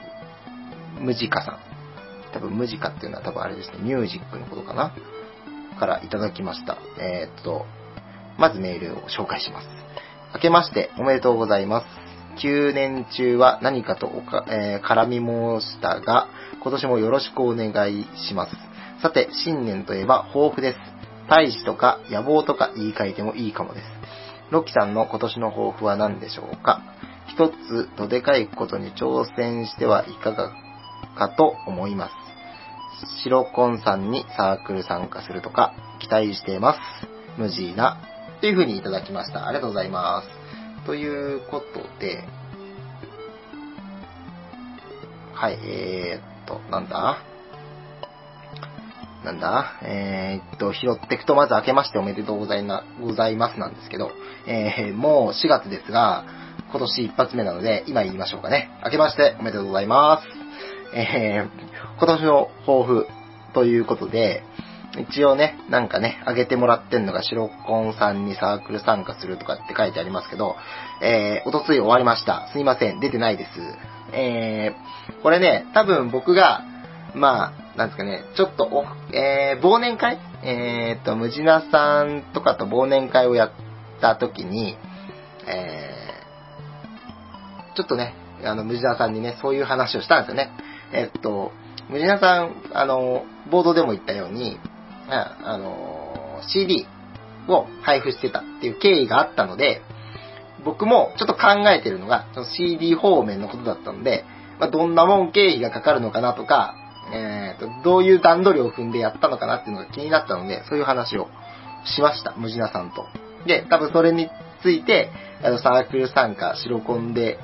[0.99, 1.59] 無地かさん。
[2.33, 4.95] 多分無地かっていうのは多分あれですね、ミュージックのことかな
[5.79, 6.79] からいただきました。
[6.99, 7.67] えー、っと、
[8.39, 9.69] まずメールを紹介します。
[10.33, 11.87] 明けましておめでとうございます。
[12.47, 16.29] 9年中は何かとおか、えー、絡み申したが、
[16.63, 18.57] 今年もよろしくお願いします。
[19.03, 20.79] さて、新年といえば抱負です。
[21.29, 23.87] 大志とか野望とか言い換えてもいいかもです。
[24.51, 26.81] ロッキさんの今年の抱負は何でしょうか？
[27.35, 30.53] 一つどでかいことに挑戦してはいかが
[31.17, 32.13] かと思います。
[33.23, 36.79] シロコンさんにサークル参加するとか期待しています。
[37.37, 37.99] 無事な。
[38.41, 39.49] というふうにいただきました。
[39.49, 40.87] ありがとうございます。
[40.87, 42.23] ということで、
[45.35, 47.19] はい、えー、っと、なんだ？
[49.25, 49.81] なんだ？
[49.83, 54.13] えー、っと、拾っていくと、まず明けましておめでとうございな、ございますなんですけど、
[54.47, 56.25] えー、もう4月ですが、
[56.75, 58.69] 今年一発目なので、今言いましょうかね。
[58.85, 60.27] 明けましておめでとうございます。
[60.93, 63.07] えー、今年の抱負
[63.55, 64.43] ということで、
[64.99, 70.57] 一応ね、なんかね、あげてもらってんのが、シロコンさんにサークル参加するとかって書いてありますけど、
[71.01, 72.49] えー、おとつい終わりました。
[72.53, 73.51] すいません、出てないです。
[74.13, 76.65] えー、これね、多分僕が、
[77.15, 80.19] まあ、なんですかね、ちょっとお、えー、忘年会？
[80.43, 83.51] えーと、ムジナさんとかと忘年会をやっ
[84.01, 84.77] た時に、
[85.47, 85.94] えー、
[87.75, 88.15] ちょっとね、
[88.45, 90.51] あの、ムジナさんにね、そういう話をしたんですよね。
[90.93, 91.53] えっと、
[91.89, 94.59] ムジナさん、あの、ボードでも言ったように、
[95.09, 96.87] あの CD
[97.47, 99.83] を配布してたっていう経緯があったので、
[100.65, 104.25] 僕もちょっと考えてるのが、その CD 方面のことだったので、
[104.59, 106.75] まあ、どんなもん経費がかかるのかなとか、
[107.13, 111.29] えー、と、どういう段取りを踏んでやったのかなっていうのが気になったので、そういう話を
[111.85, 113.05] しました、ムジナさんと。
[113.47, 114.31] で、多分それに
[114.63, 115.11] ついて、
[115.43, 117.39] あの、サークル参加、白コンで、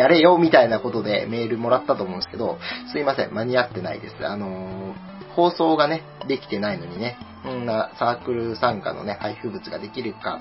[0.00, 2.58] やれよ、みたいなことでメールもらったと思うんですけど、
[2.92, 4.26] すいません、間に合ってないです。
[4.26, 10.40] あのー放送がね、できてないのにね、こんなサークル参加のね、配布物ができるか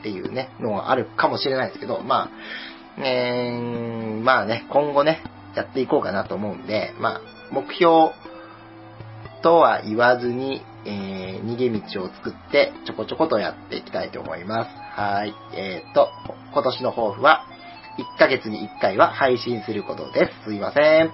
[0.00, 2.30] っていうね、のがあるかもしれないですけど、ま
[2.96, 5.22] あ、えー、まあね、今後ね、
[5.54, 7.20] やっていこうかなと思うんで、まあ、
[7.50, 8.12] 目標
[9.42, 14.70] とは言わずに、えー、逃げ道を作って、ちょこちょことやっていきたいと思います。
[15.00, 15.34] はい。
[15.54, 16.08] えー、と、
[16.52, 17.44] 今年の抱負は、
[17.98, 20.44] 1ヶ月に1回は配信することです。
[20.50, 21.10] すいません。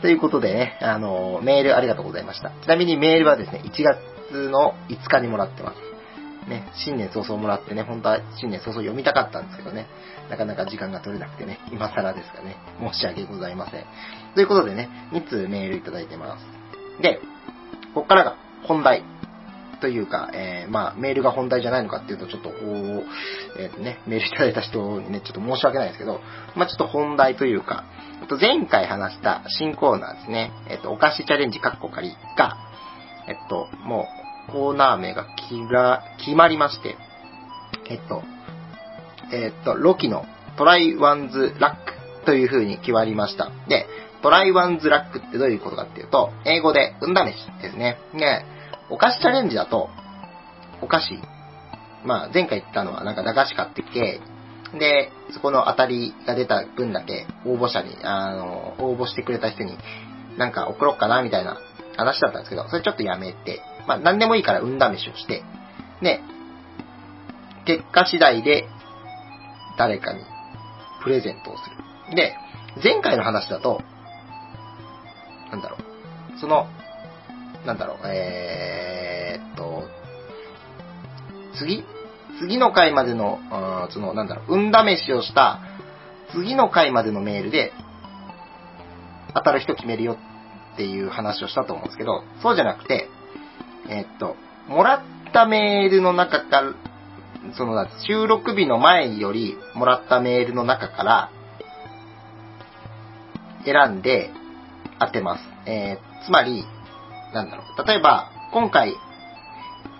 [0.00, 2.50] ということでね、あの、メールありがとうございました。
[2.50, 5.90] ちなみにメールはですね、1月の5日にもらってます。
[6.48, 9.86] ね、新年早々もらってね、本当は新年早々読みたかったんですけどね、
[10.30, 12.56] なかなか時間が取れなくてね、今更ですがね、
[12.92, 13.84] 申し訳ございません。
[14.34, 17.02] ということでね、2通メールいただいてます。
[17.02, 17.20] で、
[17.94, 19.04] ここからが本題
[19.80, 23.04] というか、えー、まあ、メールが本題じゃないのかっていうと、ちょっとこう、
[23.58, 26.20] えっ、とね、メールいただいた人にね、ちょっと申し訳ないですけど、
[26.54, 27.84] まあ、ちょっと本題というか、
[28.22, 32.56] えっと前回話した新コーナーですね、えっと、お菓子チャレンジカッコ仮が、
[33.26, 34.06] えっと、も
[34.48, 36.96] う、コーナー名が決ら決まりまして、
[37.88, 38.22] えっと、
[39.32, 40.24] えっと、ロキの
[40.56, 43.50] トライワンズラックという風に決まりました。
[43.68, 43.86] で、
[44.22, 47.98] トライワンズラックってどういうことかっていうと、英語で運試しですね。
[48.14, 48.44] で、
[48.90, 49.88] お菓子チャレンジだと、
[50.82, 51.18] お菓子、
[52.04, 54.20] まあ前回言ったのはなんか駄菓子買ってきて、
[54.78, 59.76] で、そこの当たりが出た分だけ応募者に、あの、応募してくれた人に
[60.36, 61.58] なんか送ろうかなみたいな
[61.96, 65.42] 話だったんですけど、それちょっとやめて、まあ何でもいいから運試しをして、
[66.02, 66.20] で、
[67.66, 68.68] 結果次第で
[69.76, 70.24] 誰かに
[71.02, 71.70] プレゼントをす
[72.10, 72.16] る。
[72.16, 72.36] で、
[72.82, 73.80] 前回の話だと、
[75.50, 76.66] なんだろう、その、
[77.66, 79.84] なんだろう、えーっと、
[81.58, 81.84] 次？
[82.40, 83.38] 次の回までの、
[83.90, 85.60] その、なんだろう、運試しをした
[86.32, 87.72] 次の回までのメールで、
[89.34, 90.16] 当たる人決めるよ
[90.74, 93.08] っていう話をしたと思うんですけど、そうじゃなくて、
[93.90, 94.36] えーっと、
[94.68, 96.74] もらったメールの中から、
[97.54, 101.30] その、収録日の前よりもらったメールの中から、
[103.66, 104.30] 選んで
[104.98, 105.44] 当てます。
[105.66, 106.66] えーつまり、
[107.32, 107.86] なんだろう。
[107.86, 108.94] 例えば、今回、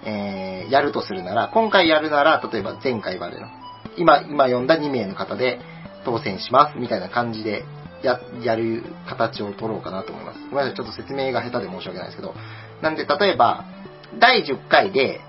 [0.04, 3.48] えーやるとするなら、今回やるなら、例えば前回までの、
[3.96, 5.60] 今、今読んだ2名の方で
[6.04, 7.64] 当選します、みたいな感じで、
[8.02, 10.38] や、やる形を取ろうかなと思います。
[10.42, 12.34] ごめんなさい、ちょっと説明が下手で申し訳ないですけど。
[12.80, 13.64] なんで、例えば、
[14.18, 15.20] 第10回で、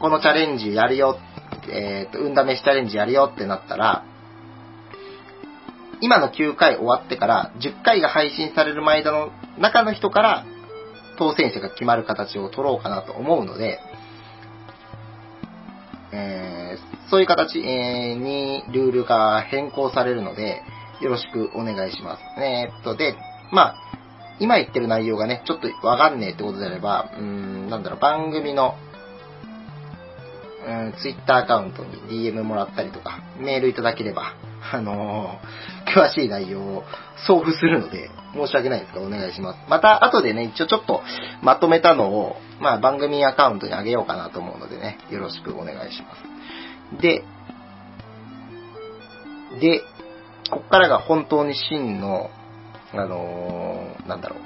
[0.00, 1.18] このチャレンジやるよ、
[1.70, 4.04] えっ、と、運試しチャレンジやるよってなったら、
[6.00, 10.44] 今の9回終わってから、10回が配信される間の中の人から、
[11.18, 13.78] 当選者が決まる形を取ろうかなと思うので、
[16.12, 16.52] えー
[17.12, 20.62] そういう形、にルールが変更されるので、
[21.02, 22.22] よろしくお願いします。
[22.40, 23.14] えーっと、で、
[23.52, 23.76] まあ、
[24.40, 28.76] 今言ってる内容がね、ちょっとわかんねえってことであれば、うん、なんだろう、番組の、
[30.66, 34.32] うん、ツイッターアカウントに DM もらったりとか、メールいただければ、
[34.72, 36.84] あのー詳しい内容を
[37.26, 39.58] 送付するので、申し訳ないですがお願いします。
[39.68, 41.02] また、後でね、一応ちょっと
[41.42, 47.02] まとめたのを、まあ、番組アカウントにあげようかなと思うのでね、よろしくお願いします。
[47.02, 47.24] で、
[49.60, 49.80] で、
[50.50, 52.30] こっからが本当に真の、
[52.94, 54.38] あのーなんだろう、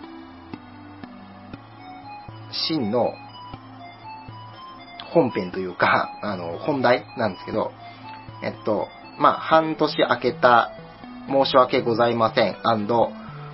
[2.69, 3.13] 真の
[5.13, 7.73] 本編というか、あの、本題なんですけど、
[8.43, 8.89] えっと、
[9.19, 10.73] まあ、半年明けた
[11.29, 12.57] 申し訳ございません。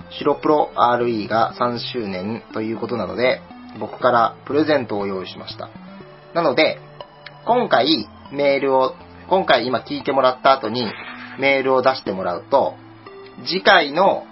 [0.09, 3.41] 白プロ RE が3周年ということなので、
[3.79, 5.69] 僕からプレゼントを用意しました。
[6.33, 6.79] なので、
[7.45, 8.95] 今回メールを、
[9.29, 10.91] 今回今聞いてもらった後に
[11.39, 12.75] メールを出してもらうと、
[13.45, 14.25] 次回の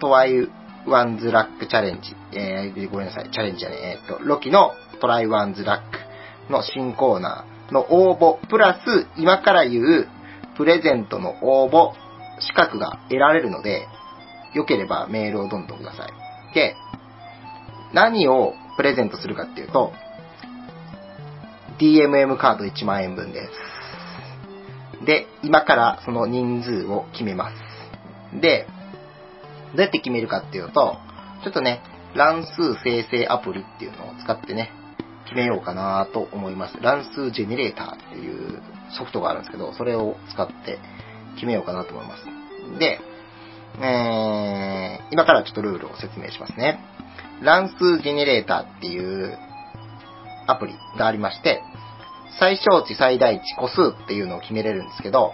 [0.00, 10.08] Try One's Luck チャレンジ、えー、ごめんなさい、チャレンジじゃねえ、ーっと、ロキの Try One's Luck の新コーナーの応募、プラス今から言う
[10.60, 11.94] プレゼントの応募
[12.38, 13.88] 資格が得られるので、
[14.54, 16.54] 良ければメールをどんどんください。
[16.54, 16.76] で、
[17.94, 19.94] 何をプレゼントするかっていうと、
[21.80, 23.48] DMM カード1万円分で
[24.98, 25.06] す。
[25.06, 27.52] で、今からその人数を決めま
[28.34, 28.38] す。
[28.38, 28.66] で、
[29.72, 30.98] どうやって決めるかっていうと、
[31.42, 31.80] ちょっとね、
[32.14, 34.72] 乱数生成アプリっていうのを使ってね、
[35.30, 36.76] 決めようかなと思います。
[36.80, 38.60] 乱数ジェネレーターっていう
[38.98, 40.78] ソフトがあるんですけど、それを使って
[41.34, 42.24] 決めようかなと思います。
[42.78, 43.00] で、
[43.80, 46.80] えー、今からちょっとルールを説明しますね。
[47.42, 49.38] 乱数ジェネレーターっていう
[50.48, 51.62] アプリがありまして、
[52.40, 55.32] 最小値最大値個数っていうのを決めれるんですけど、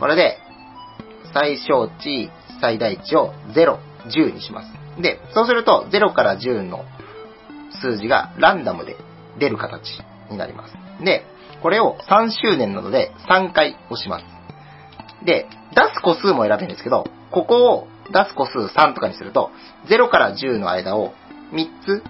[0.00, 0.38] これで
[1.32, 3.78] 最小値最大値を0、
[4.08, 5.00] 10にします。
[5.00, 6.84] で、そうすると0から10の
[7.80, 8.96] 数字がランダムで
[9.40, 10.74] 出る形になります。
[11.04, 11.24] で、
[11.62, 14.24] これを3周年なので3回押します。
[15.24, 19.50] で、出す個数も選べるんですけど、ここを出す個数3とかにすると、
[19.88, 21.12] 0から10の間を
[21.52, 22.02] 3つ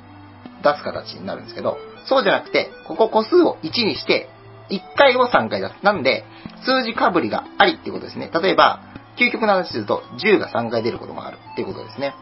[0.62, 4.28] 出す形になるんですけど、そうじゃなくて、ここ個数を1にして、
[4.70, 5.74] 1回を3回出す。
[5.82, 6.24] なんで、
[6.64, 8.30] 数字かぶりがありっていうことですね。
[8.32, 8.80] 例えば、
[9.18, 12.14] 究極の話すると、10が3回出ることもあるっていうことですね。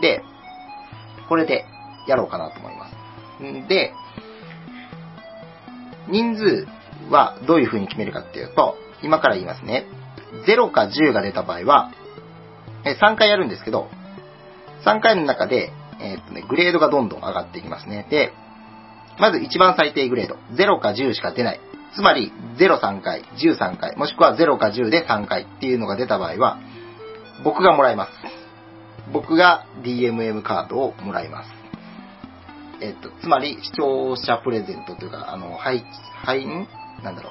[0.00, 0.22] で、
[1.28, 1.66] これで
[2.08, 2.96] やろうかなと思います。
[3.68, 3.92] で、
[6.08, 6.66] 人数
[7.10, 9.86] はどういう風に決めるかっていうと、今から言いますね。
[10.46, 11.92] 0か10が出た場合は、
[12.84, 13.88] 3回やるんですけど、
[14.84, 18.06] 3回の中で、えー、っとね、グレードがどんどん上がっていきますね。
[18.10, 18.32] で、
[19.18, 21.60] まず一番最低グレード、0か10しか出ない。
[21.94, 26.58] つまり、03回、13回、もしくは0か10で3回っていうのが出た場合は、
[27.44, 28.10] 僕がもらいます。
[29.12, 31.61] 僕が DMM カードをもらいます。
[32.82, 35.84] えっと、つまり、視聴者プレゼントというか、あの、配、
[36.24, 36.66] 配、ん？
[37.02, 37.30] なんだろ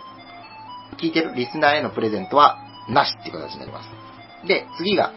[0.93, 0.95] う。
[0.95, 2.57] 聞いてるリスナーへのプレゼントは、
[2.89, 4.47] なしっていう形になります。
[4.47, 5.11] で、次が、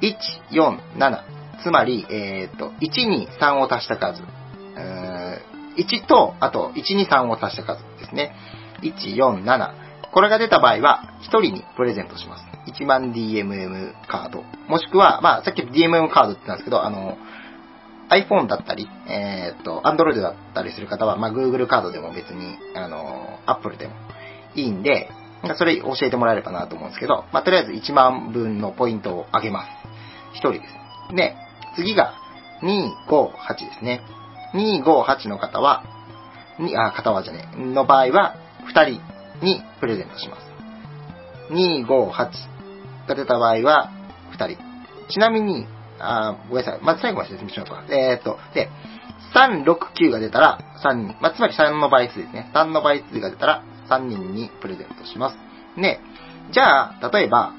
[0.00, 0.16] 1、
[0.50, 1.22] 4、7。
[1.62, 4.22] つまり、えー、っと、1に3を足した数。
[5.76, 8.34] 1と、あと、1、2、3を足した数ですね。
[8.82, 9.70] 1、4、7。
[10.12, 12.44] これが出た場合は、1人にプレゼントします。
[12.70, 14.44] 1万 DMM カード。
[14.68, 17.16] もしくは、まあ、さっき DMM カードって言ったんですけど、あの、
[18.12, 23.94] iPhone だったり、えー、っと、Android だったりする方は、まあ、Google カードでも別に、あの、Apple でも
[24.54, 25.10] いいんで、
[25.56, 29.68] それ教えてもらえればなと思うんですけど、まあ、とりあえず1万分のポイントをあげます。
[30.34, 30.60] 1人で
[31.10, 31.14] す。
[31.14, 31.36] で、
[31.76, 32.14] 次が、
[32.62, 34.02] 258ですね。
[34.54, 35.82] 258の方は、
[36.58, 38.36] に、あ、方はじゃねえの場合は、
[38.72, 40.52] 2人にプレゼントします。
[41.50, 43.90] 258が出た場合は、
[44.32, 44.58] 2人。
[45.08, 45.66] ちなみに、
[45.98, 46.80] あごめんなさい。
[46.82, 47.84] まず最後まで説明しようか。
[47.88, 48.68] えー、っと、で、
[49.34, 51.16] 369が出たら3人。
[51.20, 52.50] まあ、つまり3の倍数ですね。
[52.54, 55.36] 3の倍数が出たら3人にプレゼントします。
[55.76, 56.00] で、
[56.50, 57.52] じゃあ、例えば、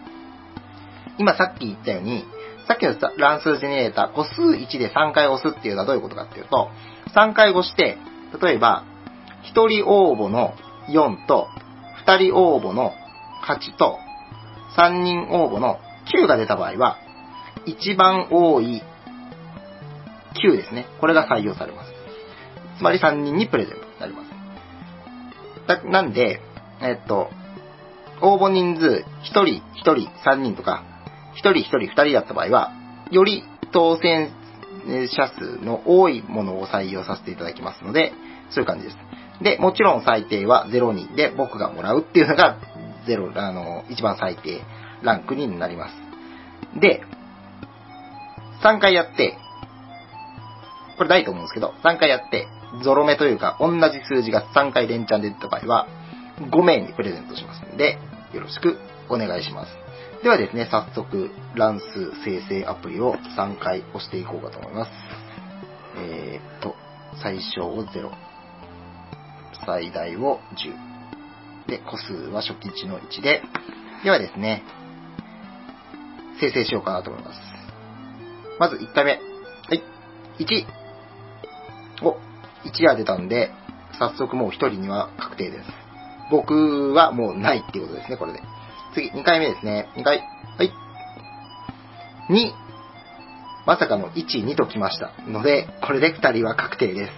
[1.18, 2.26] 今さっき言ったように、
[2.68, 6.70] さっきの乱数ジェネレーター、個数1で3回押すっていうのはどういうことかっていうと、
[7.16, 7.98] 3回押して、
[8.42, 8.84] 例えば、
[9.54, 10.54] 1人応募の
[10.90, 11.48] 4と、
[12.06, 12.94] 2人応募の
[13.46, 14.00] 8と、
[14.78, 15.80] 3人応募の
[16.16, 16.98] 9が出た場合は、
[17.66, 18.82] 一番多い
[20.44, 20.88] 9ですね。
[21.00, 21.94] これが採用されます。
[22.78, 25.88] つまり3人にプレゼントになります。
[25.88, 26.42] なんで、
[26.82, 27.30] えっと、
[28.22, 30.84] 応募人数1人、1人、3人とか、
[31.36, 32.72] 1人、1人、2人だった場合は、
[33.12, 34.32] より当選
[34.86, 38.14] 者数の多いものを採用させていただきますので、
[38.50, 38.98] そういう感じです。
[39.42, 42.58] で、もちろん最低は0人で僕がもらうっていうのが、
[43.08, 44.62] 0、あの、一番最低
[45.02, 45.96] ランクになります。
[46.80, 47.02] で、
[48.64, 49.38] 3回やって、
[50.98, 52.48] これないと思うんですけど、3回やって、
[52.84, 55.88] ゾロ目というか、同じ数字が3回連チャンで出た場合は、
[56.40, 58.00] 5名にプレゼントしますので、
[58.34, 59.84] よろしくお願いします。
[60.24, 64.92] ではですね、早速、乱数生成アプリを3回押していこうかと思います。
[65.98, 66.76] えー、っと、
[67.22, 68.10] 最小を0、
[69.66, 70.40] 最大を
[71.68, 71.68] 10。
[71.68, 73.42] で、個数は初期値の1で、
[74.04, 74.64] ではですね、
[76.40, 77.53] 生成しようかなと思います。
[78.64, 79.12] まず1回目。
[79.12, 79.18] は
[79.76, 79.84] い。
[80.40, 80.66] 1。
[82.02, 82.16] お、
[82.66, 83.52] 1が出たんで、
[84.00, 85.70] 早速もう1人には確定です。
[86.32, 88.42] 僕はもうないっていうことですね、これで。
[88.94, 89.90] 次、2回目ですね。
[89.98, 90.20] 2回。
[90.58, 90.72] はい。
[92.30, 92.54] 2。
[93.66, 95.12] まさかの1、2と来ました。
[95.28, 97.12] ので、これで2人は確定です。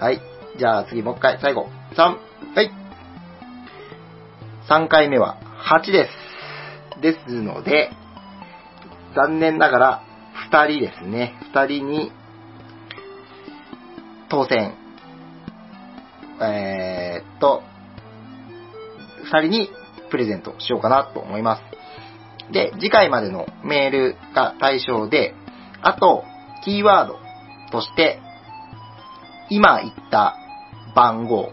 [0.00, 0.20] はい。
[0.56, 1.68] じゃあ次もう一回、最後。
[1.96, 2.16] 3。
[2.54, 2.70] はい。
[4.68, 6.08] 3回目は8で
[6.94, 7.02] す。
[7.02, 7.90] ですので、
[9.16, 10.05] 残念ながら
[10.50, 11.34] 2人ですね。
[11.52, 12.12] 2人に
[14.28, 14.74] 当選。
[16.40, 17.62] えー、っと、
[19.32, 19.70] 2人に
[20.10, 21.62] プレゼントしようかなと思います。
[22.52, 25.34] で、次回までのメールが対象で、
[25.82, 26.24] あと、
[26.64, 27.18] キーワード
[27.70, 28.20] として、
[29.50, 30.36] 今言った
[30.94, 31.50] 番号、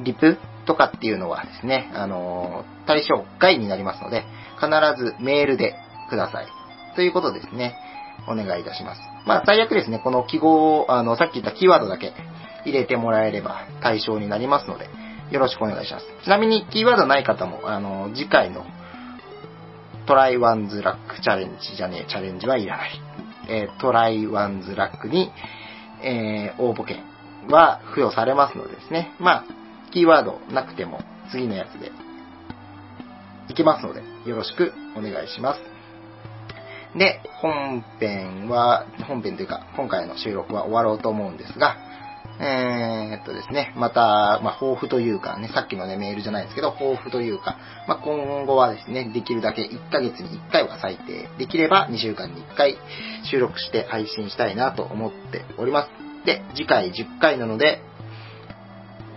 [0.00, 4.24] ー、リプとかっていうのはですね、あのー、対象外になりますので、
[4.60, 4.68] 必
[5.02, 5.74] ずメールで
[6.10, 6.46] ください。
[6.94, 7.76] ということですね。
[8.28, 9.00] お願いいたします。
[9.26, 12.12] まあ、最悪ですね、この記号を、あの、さっき言ったキーワードだけ
[12.64, 14.88] 入れてもらえれば対象になりますので、
[15.30, 16.06] よろしくお願いします。
[16.22, 18.64] ちなみに、キーワードない方も、あの、次回の
[20.06, 22.90] Try One's Luck チャレンジじゃねえ、チャレンジはいらない。
[23.48, 25.30] えー、 Try One's Luck に、
[26.02, 27.02] えー、応募券
[27.48, 29.12] は付与されますのでですね。
[29.18, 29.44] まあ、
[29.92, 31.00] キーワードなくても
[31.30, 31.90] 次のやつで
[33.48, 35.60] いけますので、よろしくお願いします。
[36.98, 41.76] で、本編は、本編というか、今回の収録は終わろうと思うんですが、
[42.40, 52.76] えー、っとですね、また、まあ、抱負というかね、さっきのね、メールじゃないですけど、抱負というか、まあ、今後はですね、できるだけ1ヶ月に1回は最低、できれば2週間に1回
[53.30, 56.26] 収録して配信したいなと思っております。
[56.26, 57.82] で、次回10回なので、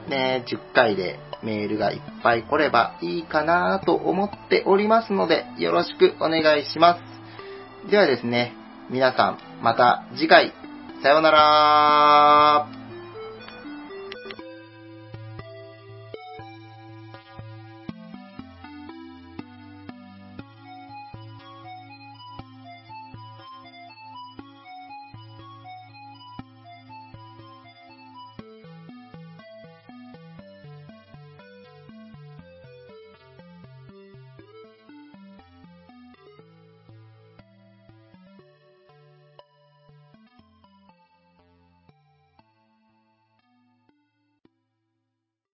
[0.08, 7.90] ね、10回でメールがいっぱい来ればいいかなと思っておりますので、よろしくお願いします。
[7.90, 8.54] ではですね、
[8.90, 10.54] 皆さん、また次回、
[11.02, 12.87] さようなら